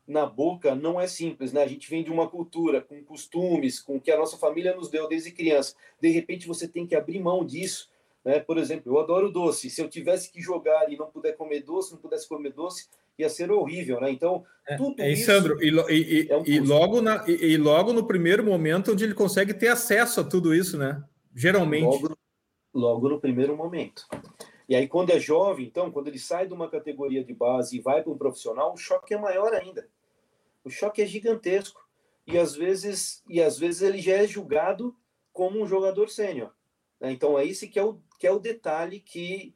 [0.07, 1.63] na boca, não é simples, né?
[1.63, 4.89] A gente vem de uma cultura, com costumes, com o que a nossa família nos
[4.89, 5.77] deu desde criança.
[6.01, 7.91] De repente você tem que abrir mão disso,
[8.25, 8.41] né?
[8.41, 9.69] Por exemplo, eu adoro doce.
[9.69, 13.29] Se eu tivesse que jogar e não puder comer doce, não pudesse comer doce, ia
[13.29, 14.11] ser horrível, né?
[14.11, 15.27] Então, é, tudo é, isso.
[15.27, 19.05] Sandro, e, e, é um e logo na, e, e, logo no primeiro momento onde
[19.05, 21.03] ele consegue ter acesso a tudo isso, né?
[21.35, 21.85] Geralmente.
[21.85, 22.17] Logo,
[22.73, 24.07] logo no primeiro momento.
[24.69, 27.81] E aí, quando é jovem, então, quando ele sai de uma categoria de base e
[27.81, 29.87] vai para um profissional, o choque é maior ainda.
[30.65, 31.83] O choque é gigantesco.
[32.27, 34.95] E às vezes, e às vezes ele já é julgado
[35.33, 36.53] como um jogador sênior.
[37.03, 37.11] Né?
[37.11, 39.53] Então, é esse que é o, que é o detalhe que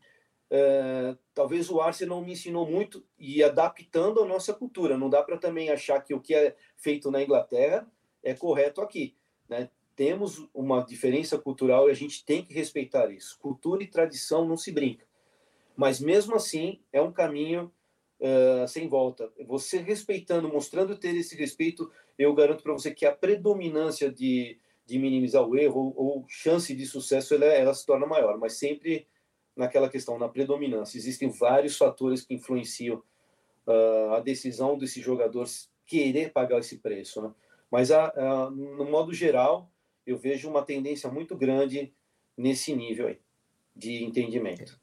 [0.51, 4.99] é, talvez o Arsenal me ensinou muito e adaptando a nossa cultura.
[4.99, 7.87] Não dá para também achar que o que é feito na Inglaterra
[8.23, 9.17] é correto aqui.
[9.49, 9.71] Né?
[9.95, 13.39] Temos uma diferença cultural e a gente tem que respeitar isso.
[13.39, 15.07] Cultura e tradição não se brinca.
[15.77, 17.73] Mas mesmo assim, é um caminho
[18.21, 19.31] uh, sem volta.
[19.47, 24.99] Você respeitando, mostrando ter esse respeito, eu garanto para você que a predominância de, de
[24.99, 28.39] minimizar o erro ou, chance de sucesso ela, ela se torna maior.
[28.39, 29.07] Mas sempre
[29.57, 30.99] naquela questão, na predominância.
[30.99, 33.03] Existem vários fatores que influenciam
[33.67, 35.47] uh, a decisão desse jogador
[35.87, 37.23] querer pagar esse preço.
[37.23, 37.33] Né?
[37.71, 39.71] Mas, a, a, no modo geral,
[40.07, 41.93] eu vejo uma tendência muito grande
[42.37, 43.19] nesse nível aí,
[43.75, 44.79] de entendimento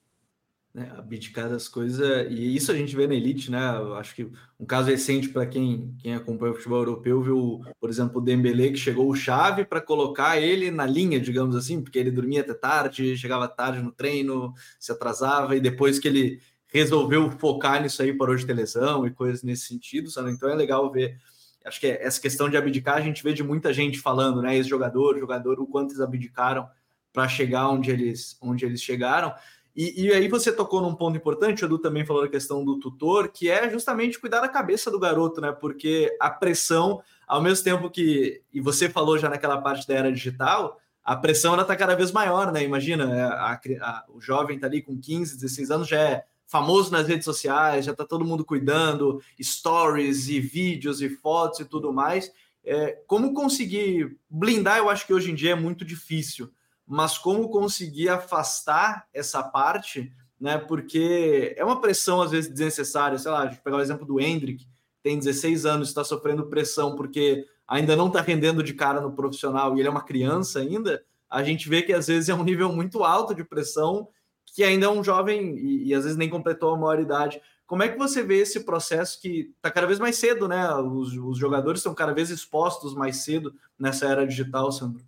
[0.74, 3.60] né, abdicar das coisas, e isso a gente vê na elite, né?
[3.96, 4.28] Acho que
[4.60, 8.70] um caso recente para quem, quem acompanha o futebol europeu viu, por exemplo, o Dembélé
[8.70, 12.56] que chegou o chave para colocar ele na linha, digamos assim, porque ele dormia até
[12.56, 16.42] tarde, chegava tarde no treino, se atrasava, e depois que ele
[16.74, 20.32] resolveu focar nisso aí, parou de ter lesão e coisas nesse sentido, sabe?
[20.32, 21.20] Então é legal ver.
[21.64, 24.56] Acho que essa questão de abdicar a gente vê de muita gente falando, né?
[24.58, 26.68] Ex-jogador, jogador, o quanto eles abdicaram
[27.14, 29.32] para chegar onde eles, onde eles chegaram.
[29.76, 32.80] E, e, aí você tocou num ponto importante, o Edu também falou da questão do
[32.80, 35.52] tutor, que é justamente cuidar da cabeça do garoto, né?
[35.52, 40.12] Porque a pressão, ao mesmo tempo que, e você falou já naquela parte da era
[40.12, 42.64] digital, a pressão ela tá cada vez maior, né?
[42.64, 46.92] Imagina, é, a, a, o jovem tá ali com 15, 16 anos, já é famoso
[46.92, 51.92] nas redes sociais, já tá todo mundo cuidando, stories e vídeos e fotos e tudo
[51.92, 52.32] mais.
[52.64, 56.52] É, como conseguir blindar, eu acho que hoje em dia é muito difícil
[56.88, 60.58] mas como conseguir afastar essa parte, né?
[60.58, 64.68] Porque é uma pressão às vezes desnecessária, sei lá, pegar o exemplo do Hendrick,
[65.02, 69.76] tem 16 anos, está sofrendo pressão porque ainda não está rendendo de cara no profissional
[69.76, 72.72] e ele é uma criança ainda, a gente vê que às vezes é um nível
[72.72, 74.08] muito alto de pressão
[74.54, 77.42] que ainda é um jovem e, e às vezes nem completou a maioridade.
[77.66, 80.72] Como é que você vê esse processo que está cada vez mais cedo, né?
[80.76, 85.04] Os, os jogadores estão cada vez expostos mais cedo nessa era digital, Sandro?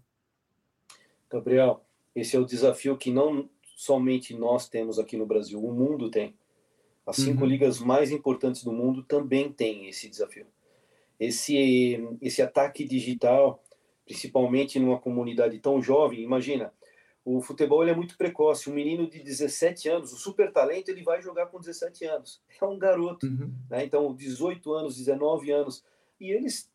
[1.36, 1.82] Gabriel,
[2.16, 6.34] esse é o desafio que não somente nós temos aqui no Brasil, o mundo tem.
[7.06, 7.48] As cinco uhum.
[7.48, 10.48] ligas mais importantes do mundo também têm esse desafio.
[11.20, 13.64] Esse, esse ataque digital,
[14.06, 16.74] principalmente numa comunidade tão jovem, imagina,
[17.24, 18.70] o futebol ele é muito precoce.
[18.70, 22.42] Um menino de 17 anos, o super talento, ele vai jogar com 17 anos.
[22.60, 23.28] É um garoto.
[23.28, 23.54] Uhum.
[23.70, 23.84] Né?
[23.84, 25.84] Então, 18 anos, 19 anos.
[26.20, 26.72] E eles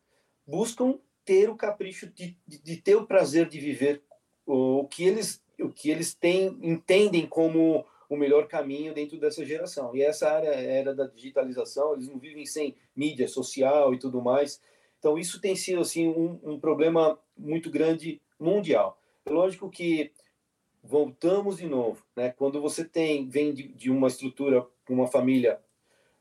[0.46, 4.02] buscam ter o capricho de, de, de ter o prazer de viver
[4.46, 9.94] o que eles o que eles têm entendem como o melhor caminho dentro dessa geração.
[9.94, 14.60] E essa área era da digitalização, eles não vivem sem mídia social e tudo mais.
[14.98, 18.98] Então isso tem sido assim um, um problema muito grande mundial.
[19.24, 20.12] É lógico que
[20.82, 22.30] voltamos de novo, né?
[22.30, 25.60] Quando você tem vem de, de uma estrutura, uma família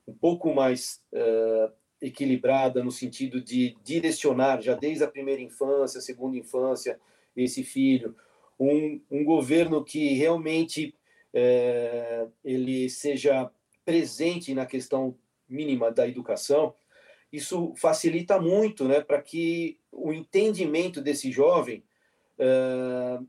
[0.08, 6.38] um pouco mais uh, equilibrada no sentido de direcionar já desde a primeira infância, segunda
[6.38, 7.00] infância,
[7.36, 8.16] esse filho,
[8.60, 10.96] um, um governo que realmente
[11.34, 13.50] é, ele seja
[13.86, 15.18] presente na questão
[15.48, 16.74] mínima da educação,
[17.32, 21.84] isso facilita muito né, para que o entendimento desse jovem
[22.38, 23.26] uh,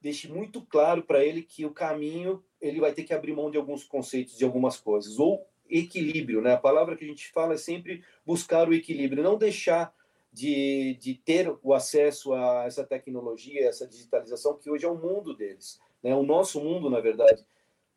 [0.00, 3.56] deixe muito claro para ele que o caminho ele vai ter que abrir mão de
[3.56, 6.54] alguns conceitos, de algumas coisas, ou equilíbrio, né?
[6.54, 9.92] A palavra que a gente fala é sempre buscar o equilíbrio, não deixar
[10.36, 15.34] de, de ter o acesso a essa tecnologia, essa digitalização, que hoje é o mundo
[15.34, 16.14] deles, né?
[16.14, 17.42] O nosso mundo, na verdade.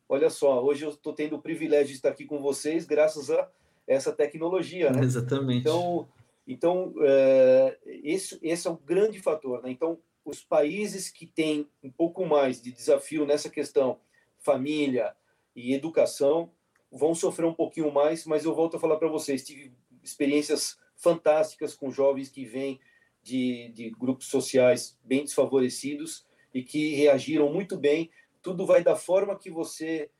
[0.08, 3.46] Olha só, hoje eu estou tendo o privilégio de estar aqui com vocês graças a
[3.86, 5.02] essa tecnologia, né?
[5.04, 5.60] Exatamente.
[5.60, 6.08] Então,
[6.46, 9.70] então é, esse, esse é o grande fator, né?
[9.70, 14.00] Então, os países que têm um pouco mais de desafio nessa questão
[14.38, 15.14] família
[15.54, 16.50] e educação
[16.90, 21.74] vão sofrer um pouquinho mais, mas eu volto a falar para vocês, tive experiências fantásticas
[21.74, 22.80] com jovens que vêm
[23.22, 28.10] de, de grupos sociais bem desfavorecidos e que reagiram muito bem.
[28.42, 30.10] Tudo vai da forma que você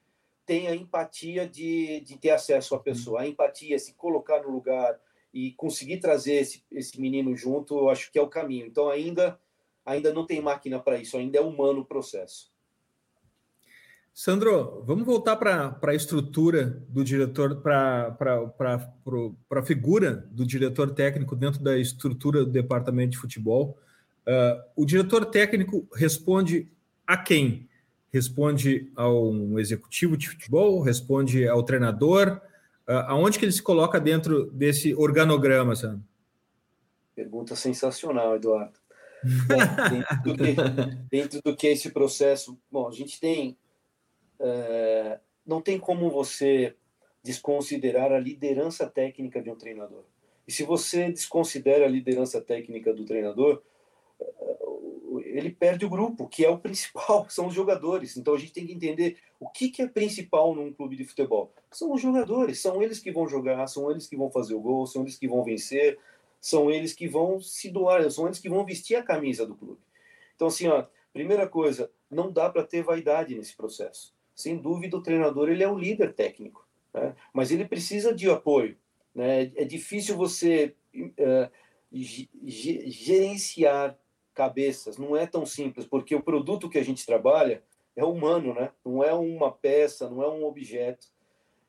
[0.45, 4.99] tem a empatia de, de ter acesso à pessoa, a empatia, se colocar no lugar
[5.33, 8.67] e conseguir trazer esse, esse menino junto, eu acho que é o caminho.
[8.67, 9.39] Então ainda
[9.85, 12.53] ainda não tem máquina para isso, ainda é humano o processo.
[14.23, 18.15] Sandro, vamos voltar para a estrutura do diretor, para
[19.51, 23.79] a figura do diretor técnico dentro da estrutura do departamento de futebol.
[24.27, 26.71] Uh, o diretor técnico responde
[27.07, 27.67] a quem?
[28.13, 30.83] Responde ao executivo de futebol?
[30.83, 32.43] Responde ao treinador?
[32.87, 36.05] Uh, aonde que ele se coloca dentro desse organograma, Sandro?
[37.17, 38.79] Pergunta sensacional, Eduardo.
[39.49, 39.57] Bom,
[39.89, 40.55] dentro, do que,
[41.11, 43.57] dentro do que esse processo, bom, a gente tem
[44.41, 46.75] é, não tem como você
[47.23, 50.05] desconsiderar a liderança técnica de um treinador.
[50.49, 53.63] E se você desconsidera a liderança técnica do treinador,
[54.19, 54.57] é,
[55.25, 58.17] ele perde o grupo, que é o principal, são os jogadores.
[58.17, 61.53] Então a gente tem que entender o que, que é principal num clube de futebol.
[61.71, 64.87] São os jogadores, são eles que vão jogar, são eles que vão fazer o gol,
[64.87, 65.99] são eles que vão vencer,
[66.41, 69.81] são eles que vão se doar, são eles que vão vestir a camisa do clube.
[70.35, 75.03] Então, assim, ó, primeira coisa, não dá para ter vaidade nesse processo sem dúvida o
[75.03, 77.15] treinador ele é o líder técnico, né?
[77.33, 78.77] mas ele precisa de apoio.
[79.15, 79.53] Né?
[79.57, 81.51] É difícil você uh,
[81.93, 83.99] gerenciar
[84.35, 87.63] cabeças, não é tão simples, porque o produto que a gente trabalha
[87.95, 88.73] é humano, né?
[88.85, 91.09] não é uma peça, não é um objeto.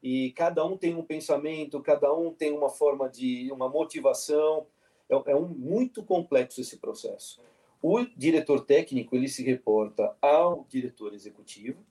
[0.01, 4.65] E cada um tem um pensamento, cada um tem uma forma de, uma motivação.
[5.09, 7.41] É, é um, muito complexo esse processo.
[7.81, 11.83] O diretor técnico ele se reporta ao diretor executivo,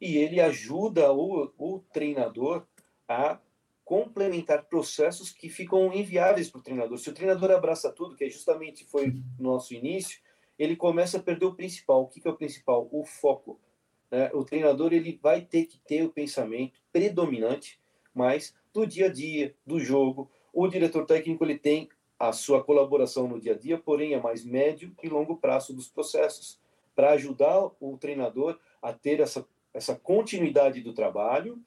[0.00, 2.66] e ele ajuda o, o treinador
[3.06, 3.38] a
[3.84, 6.96] complementar processos que ficam inviáveis para o treinador.
[6.96, 10.20] Se o treinador abraça tudo, que é justamente foi nosso início,
[10.56, 12.02] ele começa a perder o principal.
[12.02, 12.88] O que, que é o principal?
[12.92, 13.60] O foco.
[14.10, 14.30] Né?
[14.32, 17.80] O treinador ele vai ter que ter o pensamento predominante,
[18.14, 20.30] mas do dia a dia, do jogo.
[20.52, 21.88] O diretor técnico ele tem
[22.18, 25.88] a sua colaboração no dia a dia, porém é mais médio e longo prazo dos
[25.88, 26.60] processos,
[26.94, 31.58] para ajudar o treinador a ter essa essa continuidade do trabalho,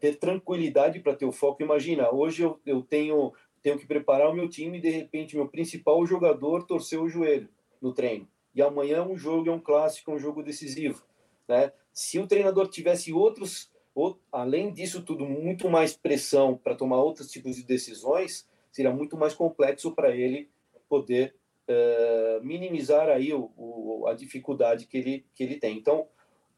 [0.00, 1.62] ter tranquilidade para ter o foco.
[1.62, 5.48] Imagina, hoje eu, eu tenho, tenho que preparar o meu time e de repente meu
[5.48, 7.48] principal jogador torceu o joelho
[7.80, 8.28] no treino.
[8.54, 11.04] E amanhã um jogo, é um clássico, um jogo decisivo.
[11.48, 11.72] Né?
[11.92, 17.30] Se o treinador tivesse outros, ou, além disso tudo, muito mais pressão para tomar outros
[17.30, 20.50] tipos de decisões, seria muito mais complexo para ele
[20.88, 21.34] poder
[21.68, 25.78] uh, minimizar aí o, o, a dificuldade que ele, que ele tem.
[25.78, 26.06] Então,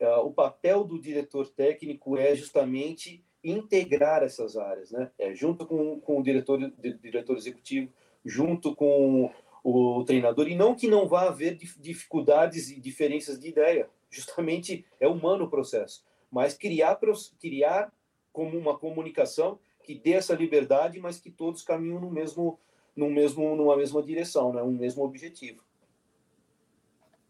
[0.01, 5.11] o papel do diretor técnico é justamente integrar essas áreas, né?
[5.19, 6.59] É, junto com, com o diretor,
[7.01, 7.93] diretor executivo,
[8.25, 9.31] junto com
[9.63, 15.07] o treinador, e não que não vá haver dificuldades e diferenças de ideia, justamente é
[15.07, 16.99] humano o processo, mas criar,
[17.41, 17.93] criar
[18.33, 22.59] como uma comunicação que dê essa liberdade, mas que todos caminham no mesmo,
[22.95, 24.63] no mesmo, numa mesma direção, né?
[24.63, 25.63] um mesmo objetivo.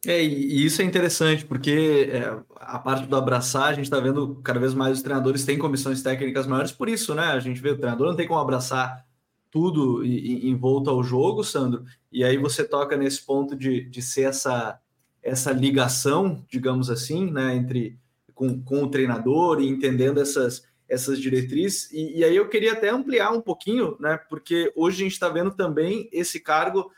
[0.07, 4.37] É, e isso é interessante, porque é, a parte do abraçar, a gente está vendo
[4.45, 7.25] cada vez mais os treinadores têm comissões técnicas maiores, por isso, né?
[7.25, 9.05] A gente vê o treinador não tem como abraçar
[9.51, 14.23] tudo em, volta ao jogo, Sandro, e aí você toca nesse ponto de, de ser
[14.23, 14.79] essa,
[15.23, 17.99] essa ligação, digamos assim, né, entre
[18.35, 21.91] com, com o treinador e entendendo essas, essas diretrizes.
[21.91, 25.29] E, e aí eu queria até ampliar um pouquinho, né, porque hoje a gente está
[25.29, 26.91] vendo também esse cargo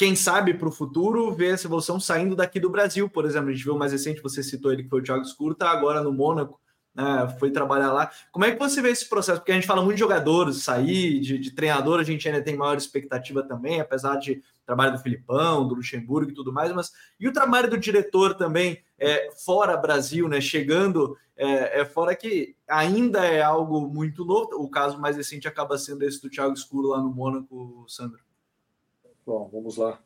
[0.00, 3.50] quem sabe para o futuro ver essa evolução saindo daqui do Brasil, por exemplo.
[3.50, 6.02] A gente viu mais recente, você citou ele que foi o Thiago Escuro, está agora
[6.02, 6.58] no Mônaco,
[6.94, 8.10] né, foi trabalhar lá.
[8.32, 9.40] Como é que você vê esse processo?
[9.40, 12.56] Porque a gente fala muito de jogadores sair, de, de treinador, a gente ainda tem
[12.56, 16.90] maior expectativa também, apesar de trabalho do Filipão, do Luxemburgo e tudo mais, mas
[17.20, 20.40] e o trabalho do diretor também é, fora Brasil, né?
[20.40, 24.48] Chegando é, é, fora que ainda é algo muito novo.
[24.54, 28.29] O caso mais recente acaba sendo esse do Thiago Escuro lá no Mônaco, Sandro.
[29.26, 30.02] Bom, vamos lá.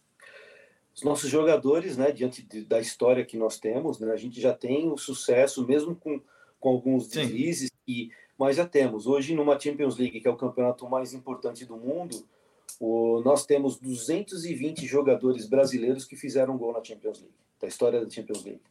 [0.95, 4.53] Os nossos jogadores, né, diante de, da história que nós temos, né, a gente já
[4.53, 6.21] tem o sucesso, mesmo com,
[6.61, 9.07] com alguns deslizes, e, mas já temos.
[9.07, 12.25] Hoje, numa Champions League, que é o campeonato mais importante do mundo,
[12.79, 18.11] o, nós temos 220 jogadores brasileiros que fizeram gol na Champions League, da história da
[18.11, 18.63] Champions League.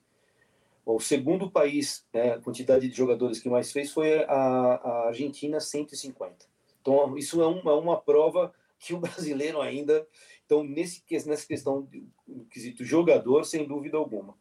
[0.86, 5.60] O segundo país, né, a quantidade de jogadores que mais fez foi a, a Argentina,
[5.60, 6.46] 150.
[6.82, 10.06] Então, isso é, um, é uma prova que o brasileiro ainda.
[10.54, 11.88] Então, nesse, nessa questão
[12.28, 14.36] do quesito jogador, sem dúvida alguma.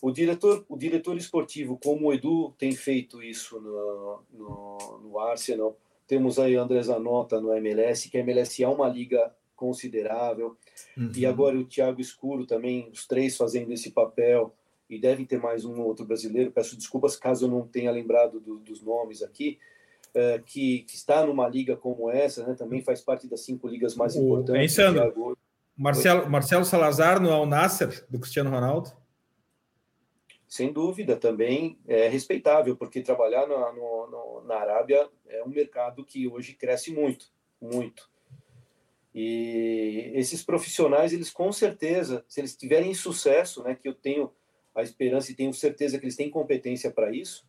[0.00, 5.76] O diretor, o diretor esportivo, como o Edu tem feito isso no, no, no Arsenal,
[6.06, 10.56] temos aí André Zanota no MLS, que a MLS é uma liga considerável,
[10.96, 11.12] uhum.
[11.14, 14.54] e agora o Thiago Escuro também, os três fazendo esse papel,
[14.88, 18.58] e devem ter mais um outro brasileiro, peço desculpas caso eu não tenha lembrado do,
[18.58, 19.58] dos nomes aqui,
[20.14, 23.94] é, que, que, está numa liga como essa, né, também faz parte das cinco ligas
[23.96, 24.78] mais importantes.
[24.78, 25.36] É Thiago...
[25.76, 28.92] Marcelo, Marcelo Salazar no Al Nasser, do Cristiano Ronaldo?
[30.54, 36.04] sem dúvida, também é respeitável, porque trabalhar na, no, no, na Arábia é um mercado
[36.04, 37.26] que hoje cresce muito,
[37.60, 38.08] muito.
[39.12, 44.30] E esses profissionais, eles com certeza, se eles tiverem sucesso, né, que eu tenho
[44.72, 47.44] a esperança e tenho certeza que eles têm competência para isso,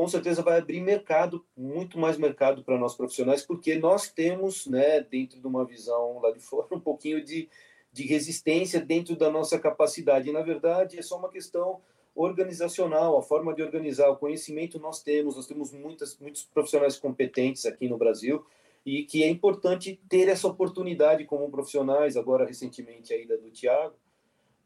[0.00, 5.02] com certeza vai abrir mercado, muito mais mercado para nós profissionais, porque nós temos, né,
[5.02, 7.50] dentro de uma visão lá de fora, um pouquinho de,
[7.92, 10.30] de resistência dentro da nossa capacidade.
[10.30, 11.82] E, na verdade, é só uma questão
[12.14, 17.66] organizacional, a forma de organizar, o conhecimento nós temos, nós temos muitas, muitos profissionais competentes
[17.66, 18.42] aqui no Brasil
[18.86, 23.96] e que é importante ter essa oportunidade como profissionais, agora recentemente a ida do Tiago,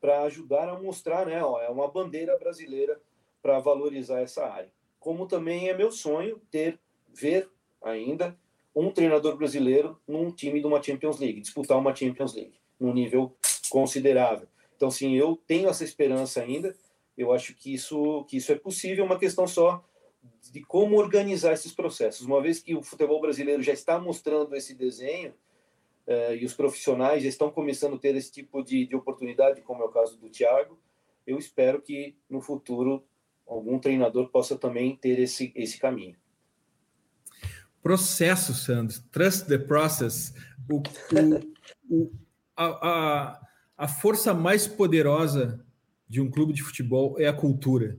[0.00, 3.00] para ajudar a mostrar, né, ó, é uma bandeira brasileira
[3.42, 4.70] para valorizar essa área.
[5.04, 6.80] Como também é meu sonho ter,
[7.12, 7.46] ver
[7.82, 8.34] ainda
[8.74, 13.36] um treinador brasileiro num time de uma Champions League, disputar uma Champions League, num nível
[13.68, 14.48] considerável.
[14.74, 16.74] Então, sim, eu tenho essa esperança ainda,
[17.18, 19.84] eu acho que isso, que isso é possível, uma questão só
[20.50, 22.26] de como organizar esses processos.
[22.26, 25.34] Uma vez que o futebol brasileiro já está mostrando esse desenho
[26.06, 29.82] eh, e os profissionais já estão começando a ter esse tipo de, de oportunidade, como
[29.82, 30.78] é o caso do Thiago,
[31.26, 33.04] eu espero que no futuro
[33.46, 36.16] algum treinador possa também ter esse, esse caminho.
[37.82, 38.96] Processo, Sandro.
[39.10, 40.32] Trust the process.
[40.70, 40.82] O,
[41.12, 42.12] o, o
[42.56, 43.40] a, a,
[43.76, 45.64] a força mais poderosa
[46.08, 47.98] de um clube de futebol é a cultura.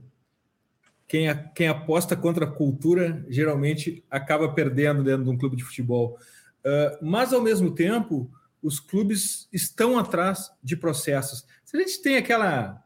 [1.06, 5.62] Quem, a, quem aposta contra a cultura geralmente acaba perdendo dentro de um clube de
[5.62, 6.18] futebol.
[6.64, 8.30] Uh, mas, ao mesmo tempo,
[8.62, 11.46] os clubes estão atrás de processos.
[11.64, 12.82] Se a gente tem aquela,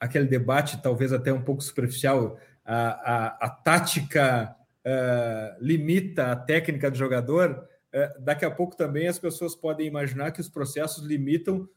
[0.00, 6.90] aquele debate, talvez até um pouco superficial, a, a, a tática uh, limita a técnica
[6.90, 11.68] do jogador, uh, daqui a pouco também as pessoas podem imaginar que os processos limitam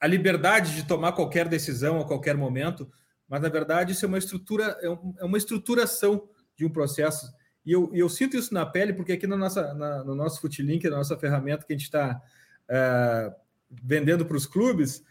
[0.00, 2.90] a liberdade de tomar qualquer decisão a qualquer momento,
[3.28, 7.30] mas na verdade isso é uma estrutura, é, é uma estruturação de um processo.
[7.64, 10.88] E eu, eu sinto isso na pele, porque aqui na nossa, na, no nosso Footlink,
[10.88, 12.20] na nossa ferramenta que a gente está
[12.70, 13.34] uh,
[13.70, 15.04] vendendo para os clubes,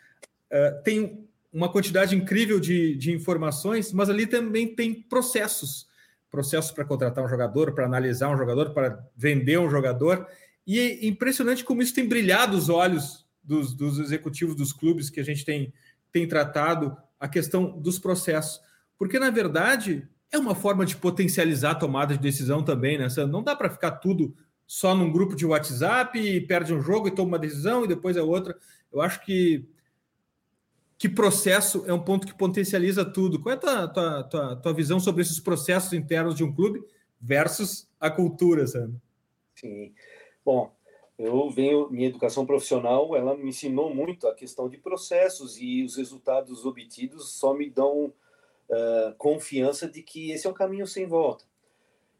[0.83, 1.26] tem
[1.57, 5.87] uma quantidade incrível de, de informações, mas ali também tem processos
[6.29, 10.27] processos para contratar um jogador, para analisar um jogador, para vender um jogador.
[10.67, 15.19] E é impressionante como isso tem brilhado os olhos dos, dos executivos dos clubes que
[15.19, 15.73] a gente tem,
[16.11, 18.61] tem tratado a questão dos processos.
[18.99, 23.07] Porque, na verdade, é uma forma de potencializar a tomada de decisão também, né?
[23.27, 24.35] Não dá para ficar tudo
[24.67, 28.17] só num grupo de WhatsApp e perde um jogo e toma uma decisão e depois
[28.17, 28.55] é outra.
[28.91, 29.67] Eu acho que
[30.97, 33.39] que processo é um ponto que potencializa tudo.
[33.39, 36.83] Qual é a tua, tua, tua, tua visão sobre esses processos internos de um clube
[37.21, 38.95] versus a cultura, sabe?
[39.55, 39.93] Sim.
[40.43, 40.71] Bom,
[41.17, 45.95] eu venho, minha educação profissional, ela me ensinou muito a questão de processos e os
[45.95, 51.45] resultados obtidos só me dão uh, confiança de que esse é um caminho sem volta.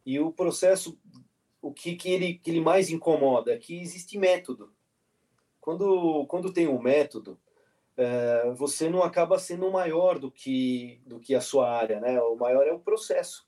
[0.06, 0.98] E o processo,
[1.62, 4.72] o que, que, ele, que ele mais incomoda é que existe método.
[5.60, 7.40] Quando, quando tem um método,
[7.98, 12.20] uh, você não acaba sendo maior do que, do que a sua área, né?
[12.22, 13.48] O maior é o processo.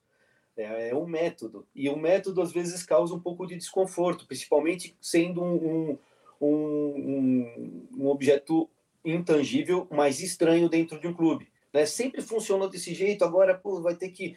[0.57, 1.65] É, é um método.
[1.73, 5.97] E o método, às vezes, causa um pouco de desconforto, principalmente sendo um,
[6.41, 8.69] um, um, um objeto
[9.03, 11.47] intangível, mas estranho dentro de um clube.
[11.73, 11.85] Né?
[11.85, 14.35] Sempre funciona desse jeito, agora pô, vai ter que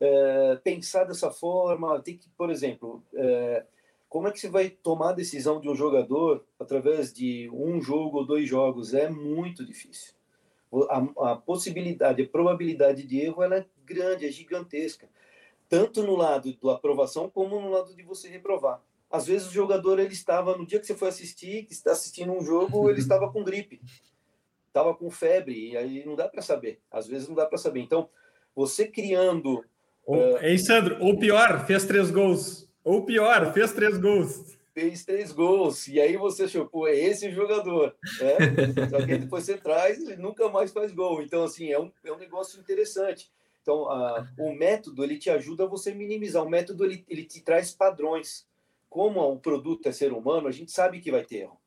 [0.00, 3.64] é, pensar dessa forma, tem que, por exemplo, é,
[4.10, 8.18] como é que você vai tomar a decisão de um jogador através de um jogo
[8.18, 8.92] ou dois jogos?
[8.92, 10.14] É muito difícil.
[10.90, 15.08] A, a possibilidade, a probabilidade de erro ela é grande, é gigantesca.
[15.68, 18.82] Tanto no lado da aprovação como no lado de você reprovar.
[19.08, 22.32] Às vezes o jogador ele estava no dia que você foi assistir, que está assistindo
[22.32, 23.80] um jogo, ele estava com gripe,
[24.66, 26.80] estava com febre e aí não dá para saber.
[26.90, 27.80] Às vezes não dá para saber.
[27.80, 28.08] Então
[28.56, 29.64] você criando
[30.04, 30.50] ou, é...
[30.50, 30.96] Hein, Sandro?
[31.00, 32.69] Ou pior, fez três gols.
[32.84, 34.58] Ou pior, fez três gols.
[34.72, 35.88] Fez três gols.
[35.88, 37.94] E aí você achou, pô, é esse jogador.
[38.20, 38.88] Né?
[38.88, 41.22] Só que depois você traz e nunca mais faz gol.
[41.22, 43.30] Então, assim, é um, é um negócio interessante.
[43.62, 46.42] Então, a, o método, ele te ajuda a você minimizar.
[46.44, 48.48] O método, ele, ele te traz padrões.
[48.88, 51.60] Como o produto é ser humano, a gente sabe que vai ter erro.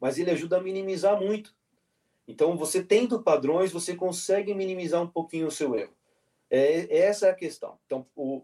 [0.00, 1.54] Mas ele ajuda a minimizar muito.
[2.26, 5.92] Então, você tendo padrões, você consegue minimizar um pouquinho o seu erro.
[6.50, 7.78] É, essa é a questão.
[7.86, 8.42] Então, o,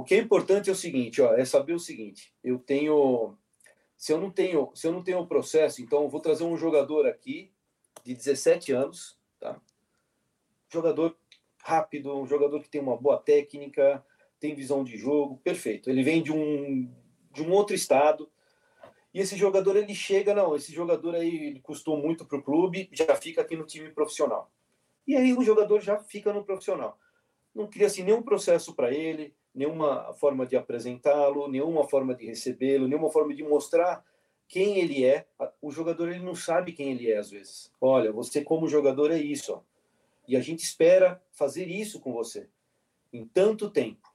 [0.00, 2.32] o que é importante é o seguinte, ó, é saber o seguinte.
[2.42, 3.36] Eu tenho,
[3.98, 6.44] se eu não tenho, se eu não tenho o um processo, então eu vou trazer
[6.44, 7.52] um jogador aqui
[8.02, 9.60] de 17 anos, tá?
[10.72, 11.14] Jogador
[11.62, 14.02] rápido, um jogador que tem uma boa técnica,
[14.38, 15.90] tem visão de jogo, perfeito.
[15.90, 16.90] Ele vem de um
[17.30, 18.30] de um outro estado.
[19.12, 22.88] E esse jogador ele chega, não, esse jogador aí ele custou muito para o clube,
[22.90, 24.50] já fica aqui no time profissional.
[25.06, 26.98] E aí o jogador já fica no profissional
[27.54, 33.10] não cria-se nenhum processo para ele, nenhuma forma de apresentá-lo, nenhuma forma de recebê-lo, nenhuma
[33.10, 34.04] forma de mostrar
[34.48, 35.26] quem ele é.
[35.60, 37.72] O jogador ele não sabe quem ele é às vezes.
[37.80, 39.62] Olha, você como jogador é isso, ó.
[40.26, 42.48] e a gente espera fazer isso com você
[43.12, 44.08] em tanto tempo.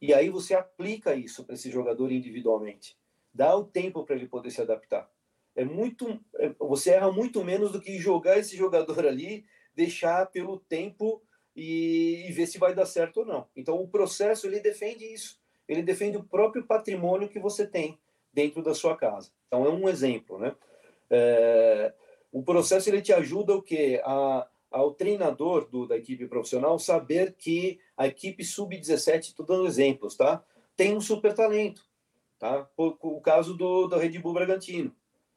[0.00, 2.98] E aí você aplica isso para esse jogador individualmente.
[3.32, 5.10] Dá o tempo para ele poder se adaptar.
[5.56, 9.44] É muito, é, você erra muito menos do que jogar esse jogador ali,
[9.74, 11.22] deixar pelo tempo
[11.54, 13.46] e, e ver se vai dar certo ou não.
[13.54, 15.38] Então, o processo ele defende isso.
[15.68, 17.98] Ele defende o próprio patrimônio que você tem
[18.32, 19.30] dentro da sua casa.
[19.46, 20.54] Então, é um exemplo, né?
[21.10, 21.92] É,
[22.32, 24.00] o processo ele te ajuda o quê?
[24.04, 30.16] A, ao treinador do, da equipe profissional saber que a equipe sub-17, estou dando exemplos,
[30.16, 30.42] tá?
[30.76, 31.86] Tem um super talento,
[32.40, 32.68] tá?
[32.76, 34.92] O, o caso do, do Red Bull Bragantino,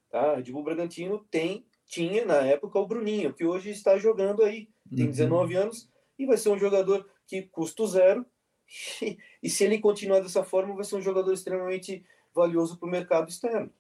[0.10, 0.36] tá?
[0.36, 5.06] Red Bull Bragantino tem, tinha na época o Bruninho, que hoje está jogando aí, tem
[5.06, 5.62] 19 uhum.
[5.62, 5.88] anos,
[6.18, 8.26] e vai ser um jogador que custo zero.
[9.42, 12.04] E, se ele continuar dessa forma, vai ser um jogador extremamente
[12.34, 13.72] valioso para o mercado externo.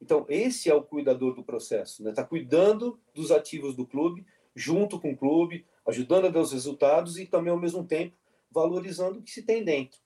[0.00, 2.10] Então, esse é o cuidador do processo, né?
[2.10, 4.26] Está cuidando dos ativos do clube,
[4.56, 8.16] junto com o clube, ajudando a dar os resultados e também, ao mesmo tempo,
[8.50, 10.00] valorizando o que se tem dentro.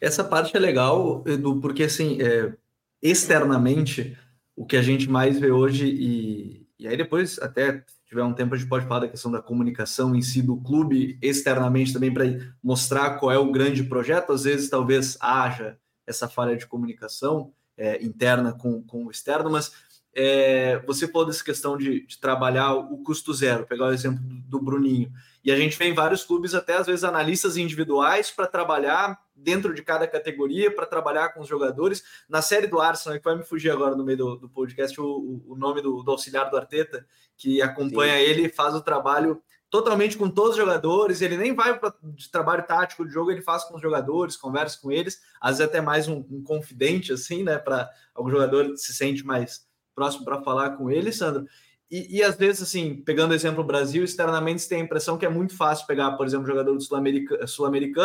[0.00, 2.54] Essa parte é legal, Edu, porque, assim, é,
[3.00, 4.18] externamente,
[4.54, 8.54] o que a gente mais vê hoje, e, e aí depois até tiver um tempo,
[8.54, 12.24] a gente pode falar da questão da comunicação em si do clube externamente também para
[12.62, 14.32] mostrar qual é o grande projeto.
[14.32, 15.76] Às vezes, talvez haja
[16.06, 19.72] essa falha de comunicação é, interna com, com o externo, mas
[20.14, 24.40] é, você falou dessa questão de, de, trabalhar o custo zero, pegar o exemplo do,
[24.40, 25.12] do, Bruninho.
[25.44, 29.74] E a gente vê em vários clubes, até às vezes, analistas individuais para trabalhar dentro
[29.74, 32.02] de cada categoria, para trabalhar com os jogadores.
[32.28, 35.42] Na série do Arsenal, que vai me fugir agora no meio do, do podcast, o,
[35.46, 37.06] o, nome do, do, auxiliar do Arteta,
[37.36, 38.22] que acompanha Sim.
[38.22, 42.64] ele, faz o trabalho totalmente com todos os jogadores, ele nem vai para de trabalho
[42.66, 46.08] tático de jogo, ele faz com os jogadores, conversa com eles, às vezes até mais
[46.08, 50.90] um, um confidente, assim, né, para algum jogador se sente mais próximo para falar com
[50.90, 51.46] ele, Sandro.
[51.90, 55.16] E, e, às vezes, assim, pegando o exemplo do Brasil, externamente você tem a impressão
[55.16, 57.46] que é muito fácil pegar, por exemplo, um jogador sul-americano,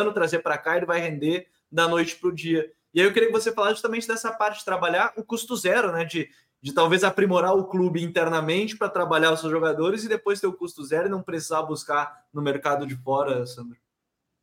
[0.06, 2.72] sul trazer para cá e ele vai render da noite para o dia.
[2.94, 5.92] E aí eu queria que você falasse justamente dessa parte de trabalhar o custo zero,
[5.92, 6.06] né?
[6.06, 6.30] De,
[6.62, 10.54] de talvez aprimorar o clube internamente para trabalhar os seus jogadores e depois ter o
[10.54, 13.78] custo zero e não precisar buscar no mercado de fora, Sandro.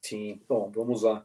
[0.00, 1.24] Sim, bom, vamos lá.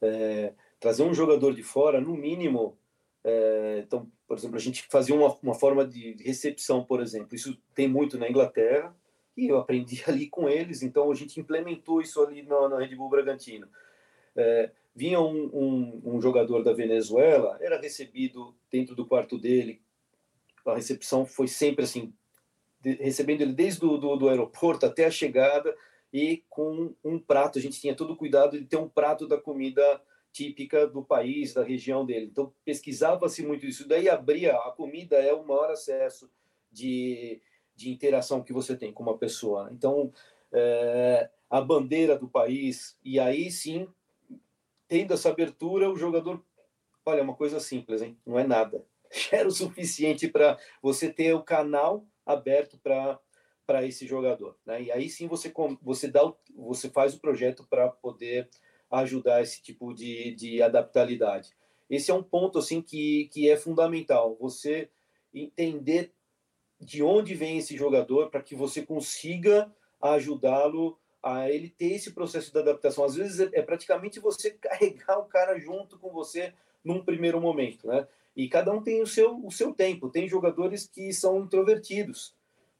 [0.00, 2.78] É, trazer um jogador de fora, no mínimo,
[3.24, 7.34] é, então, por exemplo, a gente fazia uma, uma forma de recepção, por exemplo.
[7.34, 8.94] Isso tem muito na Inglaterra
[9.34, 10.82] e eu aprendi ali com eles.
[10.82, 13.66] Então, a gente implementou isso ali na, na Red Bull Bragantino.
[14.36, 19.80] É, vinha um, um, um, jogador da Venezuela, era recebido dentro do quarto dele.
[20.66, 22.12] A recepção foi sempre assim,
[22.82, 25.74] de, recebendo ele desde do, do, do aeroporto até a chegada
[26.12, 27.58] e com um prato.
[27.58, 29.82] A gente tinha todo o cuidado de ter um prato da comida
[30.32, 32.26] típica do país, da região dele.
[32.26, 33.88] Então, pesquisava-se muito isso.
[33.88, 36.30] Daí abria, a comida é o maior acesso
[36.70, 37.40] de,
[37.74, 39.68] de interação que você tem com uma pessoa.
[39.72, 40.12] Então,
[40.52, 43.88] é, a bandeira do país, e aí sim,
[44.86, 46.42] tendo essa abertura, o jogador.
[47.04, 48.18] Olha, é uma coisa simples, hein?
[48.24, 48.84] Não é nada.
[49.10, 53.18] Já era o suficiente para você ter o canal aberto para
[53.68, 54.56] para esse jogador.
[54.64, 54.84] Né?
[54.84, 55.52] E aí sim você,
[55.82, 56.22] você, dá,
[56.56, 58.48] você faz o projeto para poder
[58.90, 61.56] ajudar esse tipo de, de adaptabilidade.
[61.88, 64.36] Esse é um ponto assim que, que é fundamental.
[64.40, 64.88] Você
[65.32, 66.12] entender
[66.80, 72.52] de onde vem esse jogador para que você consiga ajudá-lo a ele ter esse processo
[72.52, 73.04] de adaptação.
[73.04, 76.52] Às vezes é, é praticamente você carregar o cara junto com você
[76.84, 78.06] num primeiro momento, né?
[78.36, 80.08] E cada um tem o seu, o seu tempo.
[80.08, 82.36] Tem jogadores que são introvertidos.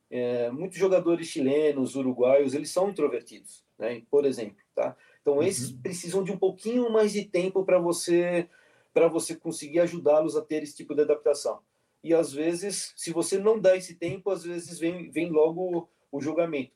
[0.09, 4.03] É, muitos jogadores chilenos, uruguaios, eles são introvertidos, né?
[4.09, 4.97] Por exemplo, tá?
[5.29, 5.83] Então esses uhum.
[5.83, 8.49] precisam de um pouquinho mais de tempo para você
[8.95, 11.61] para você conseguir ajudá-los a ter esse tipo de adaptação.
[12.03, 16.21] E às vezes, se você não dá esse tempo, às vezes vem, vem logo o
[16.21, 16.73] julgamento.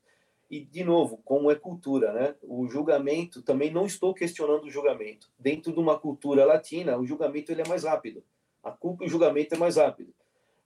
[0.50, 2.34] E, de novo, como é cultura, né?
[2.42, 5.30] O julgamento, também não estou questionando o julgamento.
[5.38, 8.22] Dentro de uma cultura latina, o julgamento ele é mais rápido.
[8.62, 10.12] A culpa e o julgamento é mais rápido.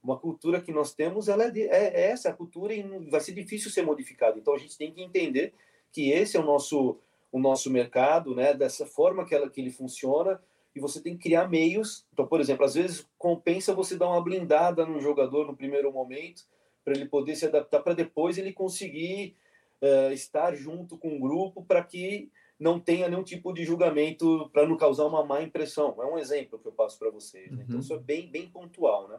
[0.02, 3.32] Uma cultura que nós temos, ela é, de, é, é essa cultura e vai ser
[3.32, 4.38] difícil ser modificada.
[4.38, 5.54] Então, a gente tem que entender
[5.92, 6.98] que esse é o nosso,
[7.30, 8.54] o nosso mercado, né?
[8.54, 10.40] Dessa forma que, ela, que ele funciona,
[10.74, 12.06] e você tem que criar meios.
[12.12, 16.42] Então, por exemplo, às vezes compensa você dar uma blindada no jogador no primeiro momento,
[16.84, 19.34] para ele poder se adaptar, para depois ele conseguir
[19.82, 24.66] uh, estar junto com o grupo para que não tenha nenhum tipo de julgamento para
[24.66, 25.96] não causar uma má impressão.
[25.98, 27.50] É um exemplo que eu passo para vocês.
[27.50, 27.64] Né?
[27.64, 27.82] Então, uhum.
[27.82, 29.18] isso é bem, bem pontual, né?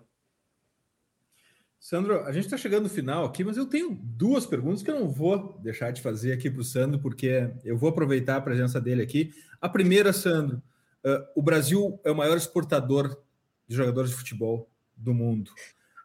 [1.88, 5.00] Sandro, a gente está chegando no final aqui, mas eu tenho duas perguntas que eu
[5.00, 8.82] não vou deixar de fazer aqui para o Sandro, porque eu vou aproveitar a presença
[8.82, 9.34] dele aqui.
[9.62, 10.62] A primeira, Sandro,
[11.06, 13.18] uh, o Brasil é o maior exportador
[13.66, 15.50] de jogadores de futebol do mundo.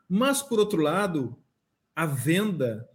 [0.08, 1.36] Mas, por outro lado,
[1.96, 2.88] a venda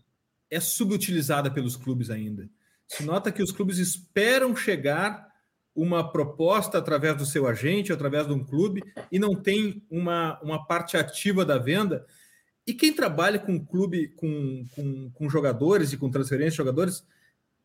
[0.49, 2.49] é subutilizada pelos clubes ainda.
[2.88, 5.27] Se nota que os clubes esperam chegar
[5.75, 8.81] uma proposta através do seu agente, através de um clube,
[9.11, 12.07] e não tem uma, uma parte ativa da venda.
[12.68, 17.07] E quem trabalha com clube, com, com, com jogadores e com transferência de jogadores,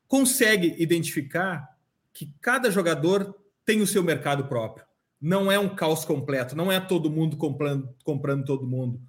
[0.07, 1.77] consegue identificar
[2.13, 3.35] que cada jogador
[3.65, 4.87] tem o seu mercado próprio.
[5.21, 9.01] Não é um caos completo, não é todo mundo comprando, comprando todo mundo.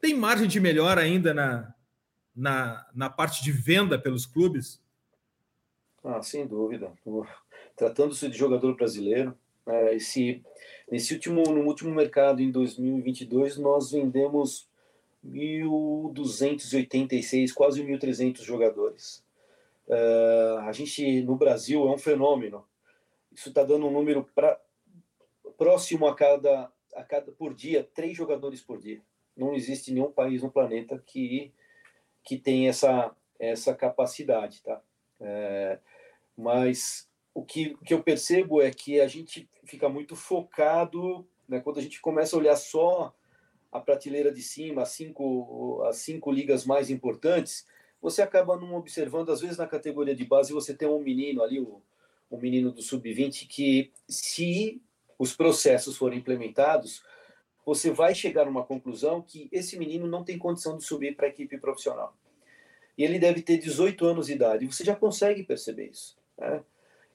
[0.00, 1.74] Tem margem de melhor ainda na,
[2.34, 4.80] na, na parte de venda pelos clubes?
[6.04, 6.92] Ah, sem dúvida.
[7.76, 9.36] Tratando-se de jogador brasileiro,
[9.66, 10.42] é, esse,
[10.90, 14.68] nesse último, no último mercado, em 2022, nós vendemos
[15.24, 19.24] 1.286, quase 1.300 jogadores.
[19.86, 22.64] Uh, a gente, no Brasil, é um fenômeno.
[23.30, 24.58] Isso está dando um número pra,
[25.56, 29.00] próximo a cada, a cada, por dia, três jogadores por dia.
[29.36, 31.52] Não existe nenhum país no planeta que
[32.24, 34.80] que tem essa, essa capacidade, tá?
[35.20, 35.78] É,
[36.36, 41.60] mas o que, o que eu percebo é que a gente fica muito focado, né,
[41.60, 43.14] quando a gente começa a olhar só
[43.72, 47.66] a prateleira de cima, as cinco, as cinco ligas mais importantes,
[48.02, 51.58] você acaba não observando, às vezes na categoria de base você tem um menino ali,
[51.58, 51.80] o,
[52.30, 54.82] um menino do sub-20, que se
[55.18, 57.02] os processos forem implementados,
[57.64, 61.26] você vai chegar a uma conclusão que esse menino não tem condição de subir para
[61.26, 62.14] a equipe profissional.
[62.98, 64.66] E ele deve ter 18 anos de idade.
[64.66, 66.18] Você já consegue perceber isso.
[66.36, 66.62] Né?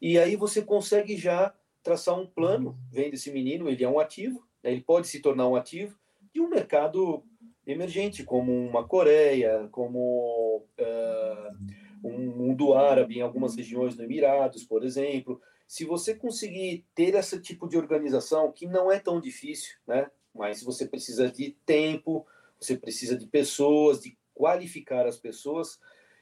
[0.02, 1.54] E aí você consegue já
[1.84, 4.72] traçar um plano, vendo esse menino, ele é um ativo, né?
[4.72, 5.96] ele pode se tornar um ativo
[6.38, 7.24] de um mercado
[7.66, 14.86] emergente, como uma Coreia, como uh, um mundo árabe em algumas regiões do Emirados, por
[14.86, 15.42] exemplo.
[15.68, 20.12] Se você conseguir ter esse tipo de organização, que não é tão difícil, né?
[20.32, 22.24] mas você precisa de tempo,
[22.60, 25.80] você precisa de pessoas, de qualificar as pessoas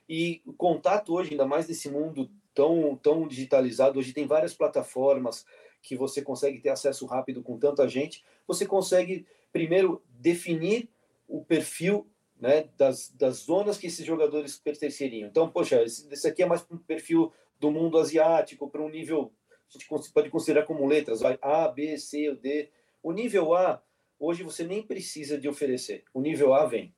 [0.08, 5.46] e o contato hoje, ainda mais nesse mundo tão, tão digitalizado, hoje tem várias plataformas
[5.82, 10.90] que você consegue ter acesso rápido com tanta gente, você consegue primeiro definir
[11.28, 12.06] o perfil
[12.38, 15.30] né, das, das zonas que esses jogadores pertenceriam.
[15.30, 19.32] Então, poxa, esse, esse aqui é mais um perfil do mundo asiático, para um nível,
[19.70, 22.70] a gente pode considerar como letras, vai A, B, C D.
[23.02, 23.82] O nível A
[24.20, 26.04] Hoje você nem precisa de oferecer.
[26.14, 26.94] O nível A vem.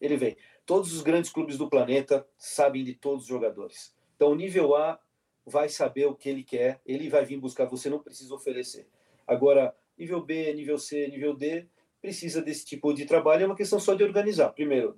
[0.00, 0.36] Ele vem.
[0.64, 3.94] Todos os grandes clubes do planeta sabem de todos os jogadores.
[4.16, 5.00] Então, o nível A
[5.44, 8.88] vai saber o que ele quer, ele vai vir buscar, você não precisa oferecer.
[9.24, 11.66] Agora, nível B, nível C, nível D,
[12.00, 14.50] precisa desse tipo de trabalho, é uma questão só de organizar.
[14.50, 14.96] Primeiro,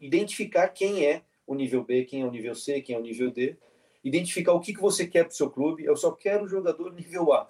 [0.00, 3.30] identificar quem é o nível B, quem é o nível C, quem é o nível
[3.30, 3.56] D,
[4.02, 5.84] identificar o que, que você quer para o seu clube.
[5.84, 7.48] Eu só quero jogador nível A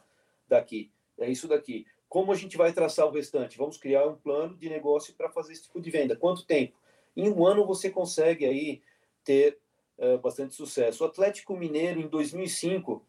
[0.49, 1.87] daqui, é isso daqui.
[2.09, 3.57] Como a gente vai traçar o restante?
[3.57, 6.17] Vamos criar um plano de negócio para fazer esse tipo de venda.
[6.17, 6.77] Quanto tempo?
[7.17, 8.83] Em um ano você consegue aí
[9.23, 9.59] ter
[9.97, 11.05] uh, bastante sucesso.
[11.05, 13.07] O Atlético Mineiro, em 2005,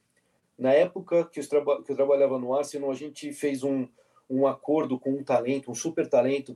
[0.61, 3.87] na época que traba que eu trabalhava no Arsenal, a gente fez um,
[4.29, 6.51] um acordo com um talento, um super talento,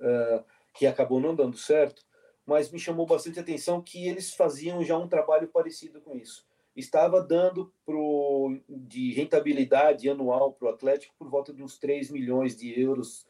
[0.00, 0.42] uh,
[0.72, 2.02] que acabou não dando certo.
[2.46, 6.46] mas me chamou bastante atenção que eles faziam já um trabalho parecido com isso.
[6.74, 12.56] Estava dando pro, de rentabilidade anual para o Atlético por volta de uns 3 milhões
[12.56, 13.26] de euros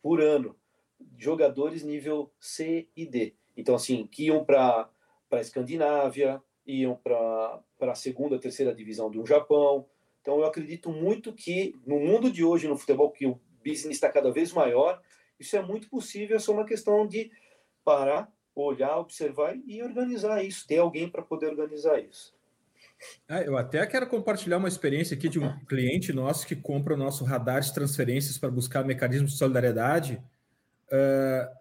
[0.00, 0.56] por ano.
[1.18, 3.34] Jogadores nível C e D.
[3.54, 4.88] Então, assim, que iam para
[5.30, 9.86] a Escandinávia, iam para a segunda, terceira divisão do Japão.
[10.20, 14.10] Então, eu acredito muito que no mundo de hoje, no futebol, que o business está
[14.10, 15.00] cada vez maior,
[15.38, 17.30] isso é muito possível, é só uma questão de
[17.84, 22.34] parar, olhar, observar e organizar isso, ter alguém para poder organizar isso.
[23.28, 26.96] É, eu até quero compartilhar uma experiência aqui de um cliente nosso que compra o
[26.96, 30.22] nosso radar de transferências para buscar mecanismos de solidariedade.
[30.86, 31.56] Uh,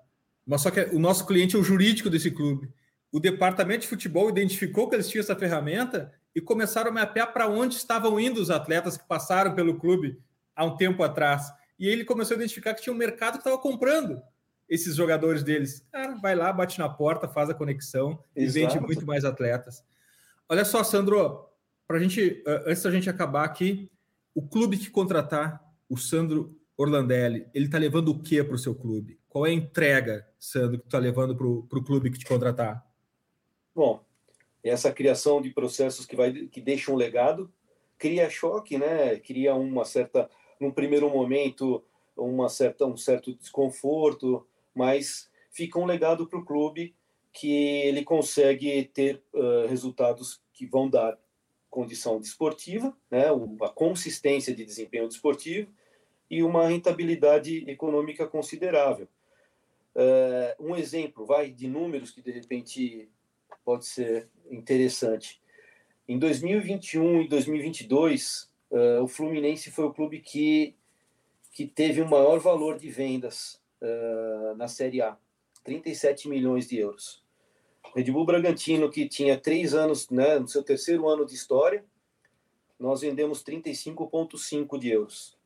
[0.46, 2.70] mas só que o nosso cliente é o jurídico desse clube.
[3.16, 7.48] O departamento de futebol identificou que eles tinham essa ferramenta e começaram a mapear para
[7.48, 10.22] onde estavam indo os atletas que passaram pelo clube
[10.54, 11.50] há um tempo atrás.
[11.80, 14.22] E ele começou a identificar que tinha um mercado que estava comprando
[14.68, 15.88] esses jogadores deles.
[15.94, 18.36] Cara, vai lá, bate na porta, faz a conexão Exato.
[18.36, 19.82] e vende muito mais atletas.
[20.50, 21.48] Olha só, Sandro,
[21.88, 23.90] para gente, antes da gente acabar aqui,
[24.34, 28.76] o clube que contratar o Sandro Orlandelli, ele está levando o que para o seu
[28.76, 29.18] clube?
[29.30, 31.48] Qual é a entrega, Sandro, que está levando para
[31.80, 32.84] o clube que te contratar?
[33.76, 34.00] Bom,
[34.64, 37.52] essa criação de processos que, vai, que deixam um legado,
[37.98, 39.20] cria choque, né?
[39.20, 41.84] Cria uma certa num primeiro momento
[42.16, 46.96] uma certa, um certo desconforto, mas fica um legado para o clube
[47.34, 51.20] que ele consegue ter uh, resultados que vão dar
[51.70, 55.70] condição desportiva, né, uma consistência de desempenho desportivo
[56.30, 59.10] e uma rentabilidade econômica considerável.
[59.94, 63.10] Uh, um exemplo, vai, de números que de repente
[63.66, 65.42] pode ser interessante.
[66.08, 70.76] Em 2021 e 2022, Uh, o Fluminense foi o clube que,
[71.54, 75.18] que teve o maior valor de vendas uh, na Série A,
[75.64, 77.24] 37 milhões de euros.
[77.86, 81.86] O Red Bull Bragantino, que tinha três anos, né, no seu terceiro ano de história,
[82.80, 85.38] nós vendemos 35,5 de euros.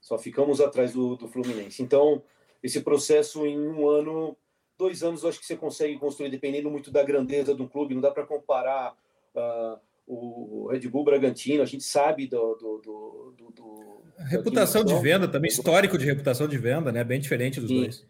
[0.00, 1.82] Só ficamos atrás do, do Fluminense.
[1.82, 2.22] Então,
[2.62, 4.36] esse processo em um ano,
[4.76, 7.94] dois anos, eu acho que você consegue construir, dependendo muito da grandeza do clube.
[7.94, 8.96] Não dá para comparar
[9.34, 12.54] uh, o Red Bull Bragantino, a gente sabe do.
[12.54, 17.02] do, do, do, do reputação de venda também, histórico de reputação de venda, né?
[17.02, 18.06] Bem diferente dos sim, dois.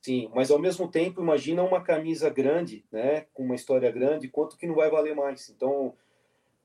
[0.00, 3.26] Sim, mas ao mesmo tempo, imagina uma camisa grande, né?
[3.32, 5.48] Com uma história grande, quanto que não vai valer mais?
[5.50, 5.94] Então,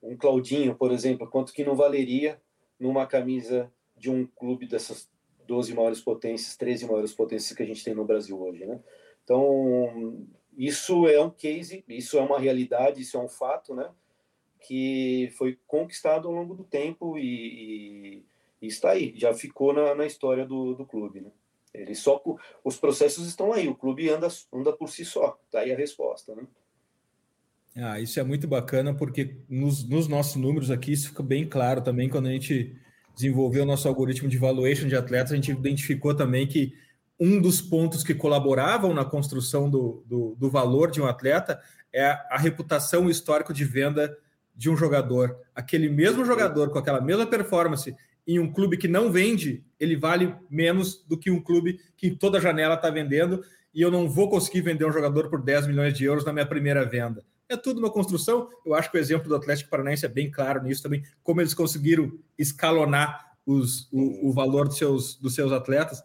[0.01, 2.39] um Claudinho, por exemplo, quanto que não valeria
[2.79, 5.09] numa camisa de um clube dessas
[5.45, 8.79] 12 maiores potências, 13 maiores potências que a gente tem no Brasil hoje, né?
[9.29, 10.25] Então,
[10.57, 13.87] isso é um case, isso é uma realidade, isso é um fato, né?
[14.59, 18.23] que foi conquistado ao longo do tempo e, e,
[18.59, 21.21] e está aí, já ficou na, na história do, do clube.
[21.21, 21.29] Né?
[21.75, 22.19] Ele só,
[22.63, 26.35] os processos estão aí, o clube anda, anda por si só, está aí a resposta.
[26.35, 26.43] Né?
[27.75, 31.81] Ah, isso é muito bacana, porque nos, nos, nossos números aqui isso fica bem claro
[31.81, 32.75] também quando a gente
[33.13, 36.73] desenvolveu o nosso algoritmo de valuation de atletas, a gente identificou também que
[37.19, 41.59] um dos pontos que colaboravam na construção do, do, do valor de um atleta
[41.91, 44.15] é a, a reputação histórico de venda
[44.55, 47.95] de um jogador, aquele mesmo jogador com aquela mesma performance
[48.27, 52.15] em um clube que não vende, ele vale menos do que um clube que em
[52.15, 53.43] toda janela está vendendo
[53.73, 56.45] e eu não vou conseguir vender um jogador por 10 milhões de euros na minha
[56.45, 57.23] primeira venda.
[57.47, 58.47] É tudo uma construção.
[58.63, 61.55] Eu acho que o exemplo do Atlético Paranaense é bem claro nisso também, como eles
[61.55, 66.03] conseguiram escalonar os, o, o, valor dos seus, dos seus atletas.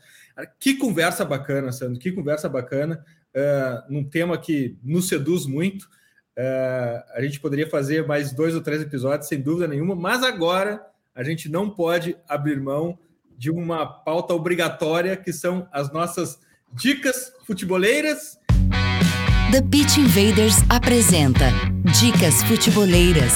[0.58, 3.04] Que conversa bacana, Sandro, que conversa bacana,
[3.34, 5.88] uh, num tema que nos seduz muito.
[6.36, 10.84] É, a gente poderia fazer mais dois ou três episódios, sem dúvida nenhuma, mas agora
[11.14, 12.98] a gente não pode abrir mão
[13.38, 16.38] de uma pauta obrigatória, que são as nossas
[16.72, 18.38] dicas futeboleiras.
[19.52, 21.46] The Pitch Invaders apresenta
[22.00, 23.32] Dicas Futeboleiras.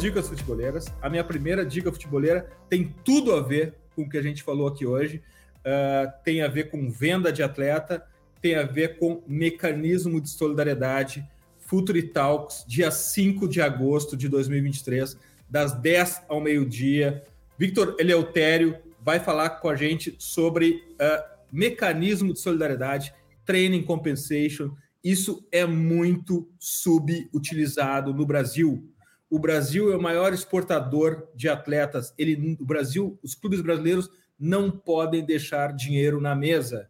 [0.00, 0.86] Dicas futeboleiras.
[1.02, 4.66] A minha primeira dica futeboleira tem tudo a ver com o que a gente falou
[4.66, 5.22] aqui hoje.
[5.58, 8.02] Uh, tem a ver com venda de atleta,
[8.40, 11.22] tem a ver com mecanismo de solidariedade.
[11.58, 17.22] Futuri Talks, dia 5 de agosto de 2023, das 10 ao meio-dia.
[17.58, 21.22] Victor Eleutério vai falar com a gente sobre uh,
[21.52, 23.12] mecanismo de solidariedade,
[23.44, 24.74] training compensation.
[25.04, 28.89] Isso é muito subutilizado no Brasil.
[29.30, 32.12] O Brasil é o maior exportador de atletas.
[32.18, 36.88] Ele, o Brasil, os clubes brasileiros não podem deixar dinheiro na mesa.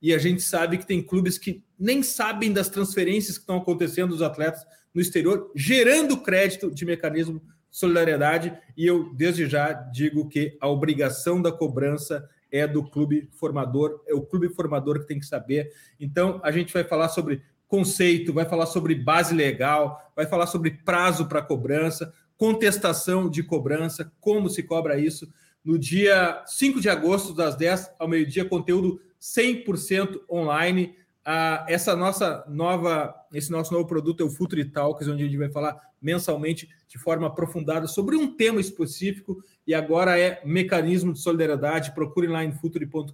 [0.00, 4.10] E a gente sabe que tem clubes que nem sabem das transferências que estão acontecendo
[4.10, 8.56] dos atletas no exterior, gerando crédito de mecanismo de solidariedade.
[8.76, 14.14] E eu, desde já, digo que a obrigação da cobrança é do clube formador, é
[14.14, 15.72] o clube formador que tem que saber.
[15.98, 20.70] Então, a gente vai falar sobre conceito, vai falar sobre base legal, vai falar sobre
[20.70, 25.30] prazo para cobrança, contestação de cobrança, como se cobra isso.
[25.64, 30.96] No dia 5 de agosto, das 10 ao meio-dia, conteúdo 100% online.
[31.24, 35.36] Ah, essa nossa nova, esse nosso novo produto é o Futuri Talks, onde a gente
[35.36, 41.20] vai falar mensalmente de forma aprofundada sobre um tema específico e agora é mecanismo de
[41.20, 41.92] solidariedade.
[41.92, 43.12] Procure lá em futuri.com.br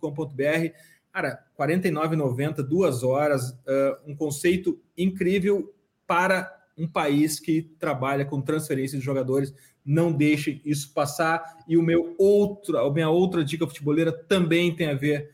[1.14, 5.72] Cara, R$ 49,90, duas horas, uh, um conceito incrível
[6.08, 9.54] para um país que trabalha com transferência de jogadores.
[9.86, 11.62] Não deixe isso passar.
[11.68, 15.30] E o meu outro, a minha outra dica futeboleira também tem a ver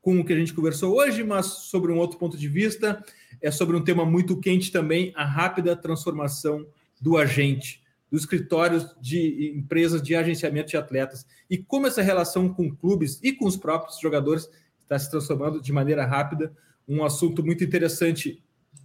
[0.00, 3.04] com o que a gente conversou hoje, mas sobre um outro ponto de vista.
[3.42, 6.64] É sobre um tema muito quente também, a rápida transformação
[7.00, 12.70] do agente, dos escritórios de empresas de agenciamento de atletas e como essa relação com
[12.70, 14.48] clubes e com os próprios jogadores
[14.84, 16.52] está se transformando de maneira rápida.
[16.86, 18.42] Um assunto muito interessante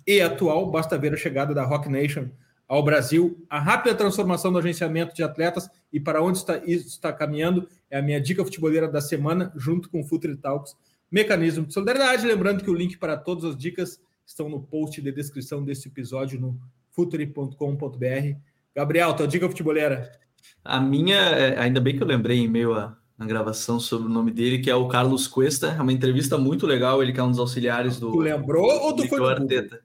[0.07, 2.29] e atual, basta ver a chegada da Rock Nation
[2.67, 7.11] ao Brasil, a rápida transformação do agenciamento de atletas e para onde está, isso está
[7.11, 10.75] caminhando é a minha dica futeboleira da semana, junto com o Futuri Talks,
[11.11, 12.27] Mecanismo de Solidariedade.
[12.27, 16.39] Lembrando que o link para todas as dicas estão no post de descrição desse episódio
[16.39, 16.59] no
[16.91, 18.37] futuri.com.br.
[18.75, 20.11] Gabriel, tua dica futeboleira?
[20.63, 24.11] A minha, é, ainda bem que eu lembrei em meio a, na gravação sobre o
[24.11, 25.75] nome dele, que é o Carlos Cuesta.
[25.77, 28.13] É uma entrevista muito legal, ele que é um dos auxiliares do.
[28.13, 29.81] Tu lembrou ou tu foi Arteta.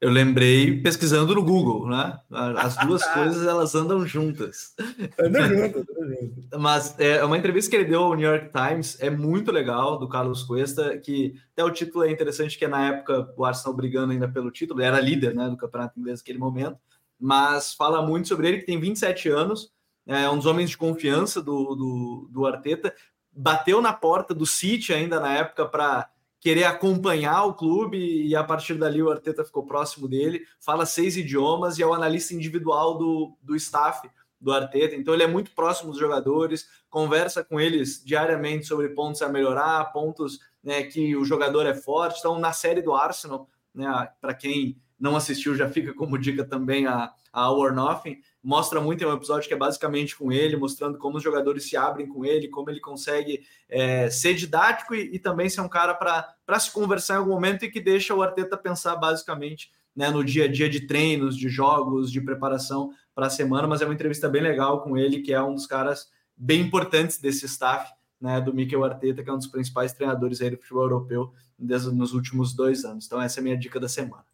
[0.00, 2.18] Eu lembrei pesquisando no Google, né?
[2.30, 4.74] As duas coisas elas andam juntas.
[5.16, 6.58] Andam juntas, andam juntas.
[6.58, 10.08] Mas é uma entrevista que ele deu ao New York Times, é muito legal, do
[10.08, 14.12] Carlos Cuesta, que até o título é interessante, que é na época o Arsenal brigando
[14.12, 16.78] ainda pelo título, ele era líder né, do campeonato inglês naquele momento,
[17.20, 19.70] mas fala muito sobre ele, que tem 27 anos,
[20.06, 22.94] é um dos homens de confiança do, do, do Arteta,
[23.32, 26.08] bateu na porta do City ainda na época para
[26.40, 31.16] querer acompanhar o clube e a partir dali o Arteta ficou próximo dele, fala seis
[31.16, 35.52] idiomas e é o analista individual do, do staff do Arteta, então ele é muito
[35.52, 41.24] próximo dos jogadores, conversa com eles diariamente sobre pontos a melhorar, pontos né, que o
[41.24, 42.18] jogador é forte.
[42.18, 46.88] Então, na série do Arsenal, né, para quem não assistiu, já fica como dica também
[46.88, 50.98] a, a or Nothing mostra muito, é um episódio que é basicamente com ele, mostrando
[50.98, 55.18] como os jogadores se abrem com ele, como ele consegue é, ser didático e, e,
[55.18, 58.56] também ser um cara para se conversar em algum momento e que deixa o Arteta
[58.56, 63.30] pensar basicamente né, no dia a dia de treinos, de jogos, de preparação para a
[63.30, 66.62] semana, mas é uma entrevista bem legal com ele, que é um dos caras bem
[66.62, 70.56] importantes desse staff, né, do Mikel Arteta, que é um dos principais treinadores aí do
[70.56, 73.06] futebol europeu desde, nos últimos dois anos.
[73.06, 74.24] Então essa é a minha dica da semana.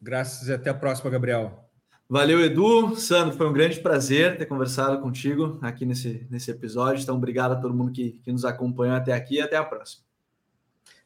[0.00, 1.65] Graças e até a próxima, Gabriel.
[2.08, 2.94] Valeu, Edu.
[2.94, 7.02] Sandro, foi um grande prazer ter conversado contigo aqui nesse, nesse episódio.
[7.02, 10.04] Então, obrigado a todo mundo que, que nos acompanhou até aqui e até a próxima.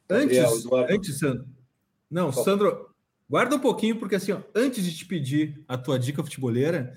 [0.07, 0.37] Antes,
[0.89, 1.45] antes Sandro.
[2.09, 2.89] Não, Sandro,
[3.27, 6.93] guarda um pouquinho, porque assim, ó, antes de te pedir a tua dica futeboleira,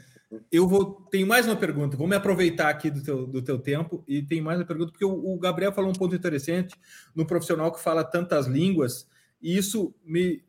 [0.51, 1.07] eu vou.
[1.11, 1.97] Tem mais uma pergunta.
[1.97, 5.05] Vou me aproveitar aqui do teu, do teu tempo e tem mais uma pergunta, porque
[5.05, 6.75] o, o Gabriel falou um ponto interessante
[7.15, 9.09] no profissional que fala tantas línguas,
[9.41, 10.43] e isso me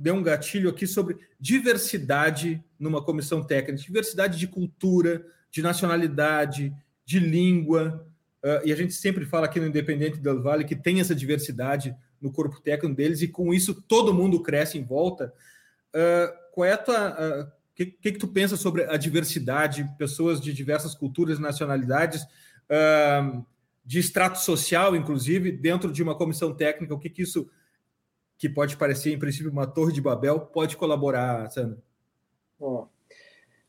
[0.00, 6.72] deu um gatilho aqui sobre diversidade numa comissão técnica, diversidade de cultura, de nacionalidade,
[7.04, 8.06] de língua.
[8.42, 11.94] Uh, e a gente sempre fala aqui no Independente del Vale que tem essa diversidade
[12.18, 15.34] no corpo técnico deles, e com isso todo mundo cresce em volta.
[15.94, 17.10] Uh, qual é a tua.
[17.10, 21.42] O uh, que, que, que, tu pensa sobre a diversidade, pessoas de diversas culturas e
[21.42, 22.26] nacionalidades,
[23.84, 26.94] de extrato social, inclusive, dentro de uma comissão técnica?
[26.94, 27.50] O que, que isso
[28.40, 31.76] que pode parecer, em princípio, uma torre de Babel, pode colaborar, Sandra?
[32.58, 32.88] Bom,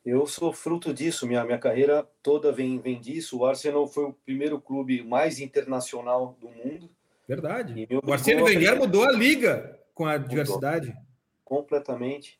[0.05, 3.37] eu sou fruto disso, minha, minha carreira toda vem, vem disso.
[3.37, 6.89] O Arsenal foi o primeiro clube mais internacional do mundo.
[7.27, 7.85] Verdade.
[8.01, 10.95] O Arsenal Wenger mudou a liga com a diversidade.
[11.43, 12.39] Completamente.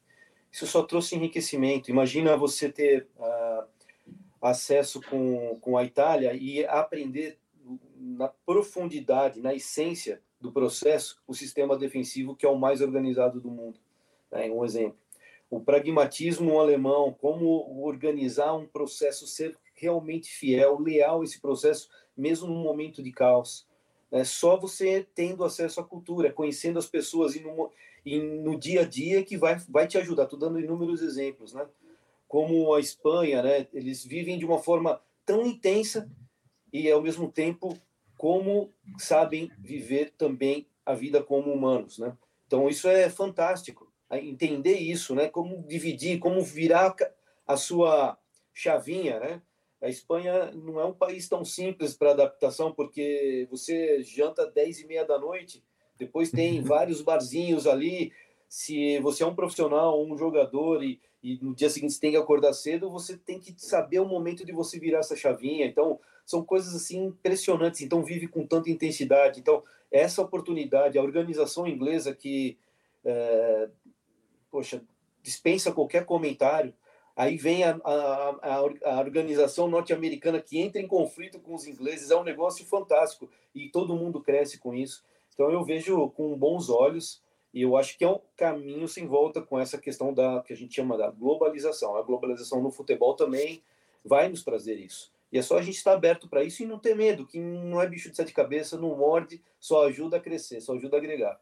[0.50, 1.92] Isso só trouxe enriquecimento.
[1.92, 3.66] Imagina você ter uh,
[4.42, 7.38] acesso com, com a Itália e aprender
[7.98, 13.50] na profundidade, na essência do processo o sistema defensivo que é o mais organizado do
[13.50, 13.80] mundo.
[14.32, 14.50] Né?
[14.50, 14.98] Um exemplo.
[15.50, 22.48] O pragmatismo alemão, como organizar um processo, ser realmente fiel, leal a esse processo, mesmo
[22.48, 23.68] no momento de caos.
[24.10, 27.70] É só você tendo acesso à cultura, conhecendo as pessoas e no,
[28.06, 30.24] e no dia a dia que vai, vai te ajudar.
[30.24, 31.68] Estou dando inúmeros exemplos, né?
[32.32, 33.68] como a Espanha, né?
[33.74, 36.10] Eles vivem de uma forma tão intensa
[36.72, 37.78] e ao mesmo tempo
[38.22, 42.16] como sabem viver também a vida como humanos, né?
[42.46, 45.28] Então isso é fantástico, entender isso, né?
[45.28, 46.96] Como dividir, como virar
[47.48, 48.16] a sua
[48.54, 49.42] chavinha, né?
[49.82, 54.86] A Espanha não é um país tão simples para adaptação, porque você janta 10 e
[54.86, 55.64] meia da noite,
[55.98, 58.14] depois tem vários barzinhos ali.
[58.48, 62.18] Se você é um profissional, um jogador e e no dia seguinte você tem que
[62.18, 65.68] acordar cedo, você tem que saber o momento de você virar essa chavinha.
[65.68, 66.00] Então,
[66.32, 67.82] são coisas assim impressionantes.
[67.82, 69.40] Então, vive com tanta intensidade.
[69.40, 72.58] Então, essa oportunidade, a organização inglesa que,
[73.04, 73.70] é,
[74.50, 74.82] poxa,
[75.22, 76.74] dispensa qualquer comentário.
[77.16, 82.10] Aí vem a, a, a organização norte-americana que entra em conflito com os ingleses.
[82.10, 85.04] É um negócio fantástico e todo mundo cresce com isso.
[85.34, 87.22] Então, eu vejo com bons olhos.
[87.54, 90.56] E eu acho que é um caminho sem volta com essa questão da que a
[90.56, 91.98] gente chama da globalização.
[91.98, 93.62] A globalização no futebol também
[94.06, 95.12] vai nos trazer isso.
[95.32, 97.82] E é só a gente estar aberto para isso e não ter medo, que não
[97.82, 101.40] é bicho de sete cabeças, não morde, só ajuda a crescer, só ajuda a agregar.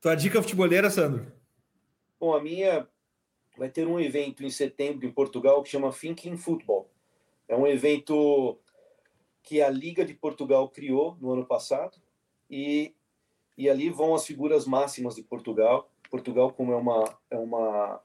[0.00, 1.32] Tua dica futeboleira, Sandro?
[2.20, 2.86] Bom, a minha
[3.56, 6.90] vai ter um evento em setembro em Portugal que chama Thinking Football.
[7.48, 8.58] É um evento
[9.42, 11.98] que a Liga de Portugal criou no ano passado
[12.50, 12.94] e
[13.56, 15.90] e ali vão as figuras máximas de Portugal.
[16.08, 18.00] Portugal, como é uma é uma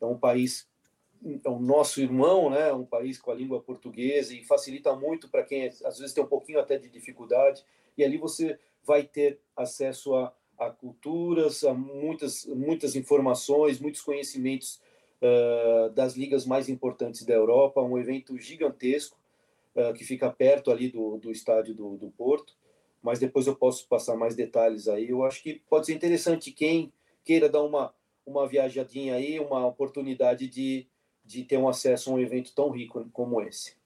[0.00, 0.68] é um país
[1.44, 2.72] é o nosso irmão, né?
[2.72, 6.28] Um país com a língua portuguesa e facilita muito para quem às vezes tem um
[6.28, 7.64] pouquinho até de dificuldade.
[7.96, 14.80] E ali você vai ter acesso a, a culturas, a muitas muitas informações, muitos conhecimentos
[15.22, 17.80] uh, das ligas mais importantes da Europa.
[17.82, 19.18] Um evento gigantesco
[19.74, 22.54] uh, que fica perto ali do, do estádio do, do Porto
[23.04, 25.10] mas depois eu posso passar mais detalhes aí.
[25.10, 26.90] Eu acho que pode ser interessante quem
[27.22, 27.94] queira dar uma,
[28.24, 30.86] uma viajadinha aí, uma oportunidade de,
[31.24, 33.76] de ter um acesso a um evento tão rico como esse.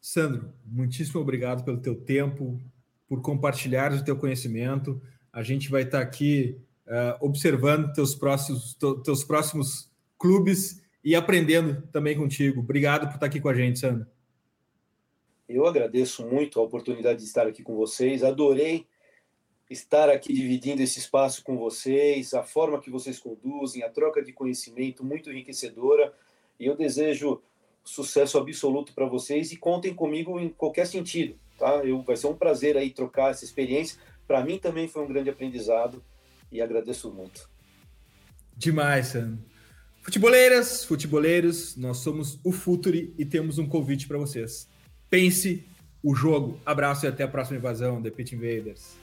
[0.00, 2.60] Sandro, muitíssimo obrigado pelo teu tempo,
[3.08, 5.00] por compartilhar o teu conhecimento.
[5.32, 12.16] A gente vai estar aqui uh, observando teus próximos, teus próximos clubes e aprendendo também
[12.16, 12.60] contigo.
[12.60, 14.06] Obrigado por estar aqui com a gente, Sandro.
[15.48, 18.22] Eu agradeço muito a oportunidade de estar aqui com vocês.
[18.22, 18.86] Adorei
[19.70, 24.32] estar aqui dividindo esse espaço com vocês, a forma que vocês conduzem, a troca de
[24.32, 26.12] conhecimento muito enriquecedora.
[26.58, 27.42] E eu desejo
[27.82, 31.84] sucesso absoluto para vocês e contem comigo em qualquer sentido, tá?
[31.84, 33.98] Eu vai ser um prazer aí trocar essa experiência.
[34.26, 36.02] Para mim também foi um grande aprendizado
[36.50, 37.48] e agradeço muito.
[38.56, 39.38] Demais, Sam.
[40.02, 44.68] Futeboleiras, futeboleiros, nós somos o Futuri e temos um convite para vocês
[45.14, 45.64] pense
[46.02, 46.58] o jogo.
[46.66, 48.96] Abraço e até a próxima invasão, The Pit Invaders.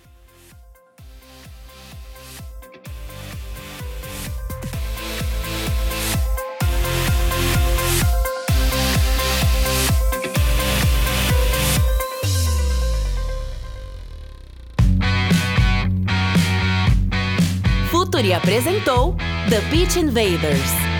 [18.22, 19.16] Futuri apresentou
[19.50, 20.91] The Pitch Invaders.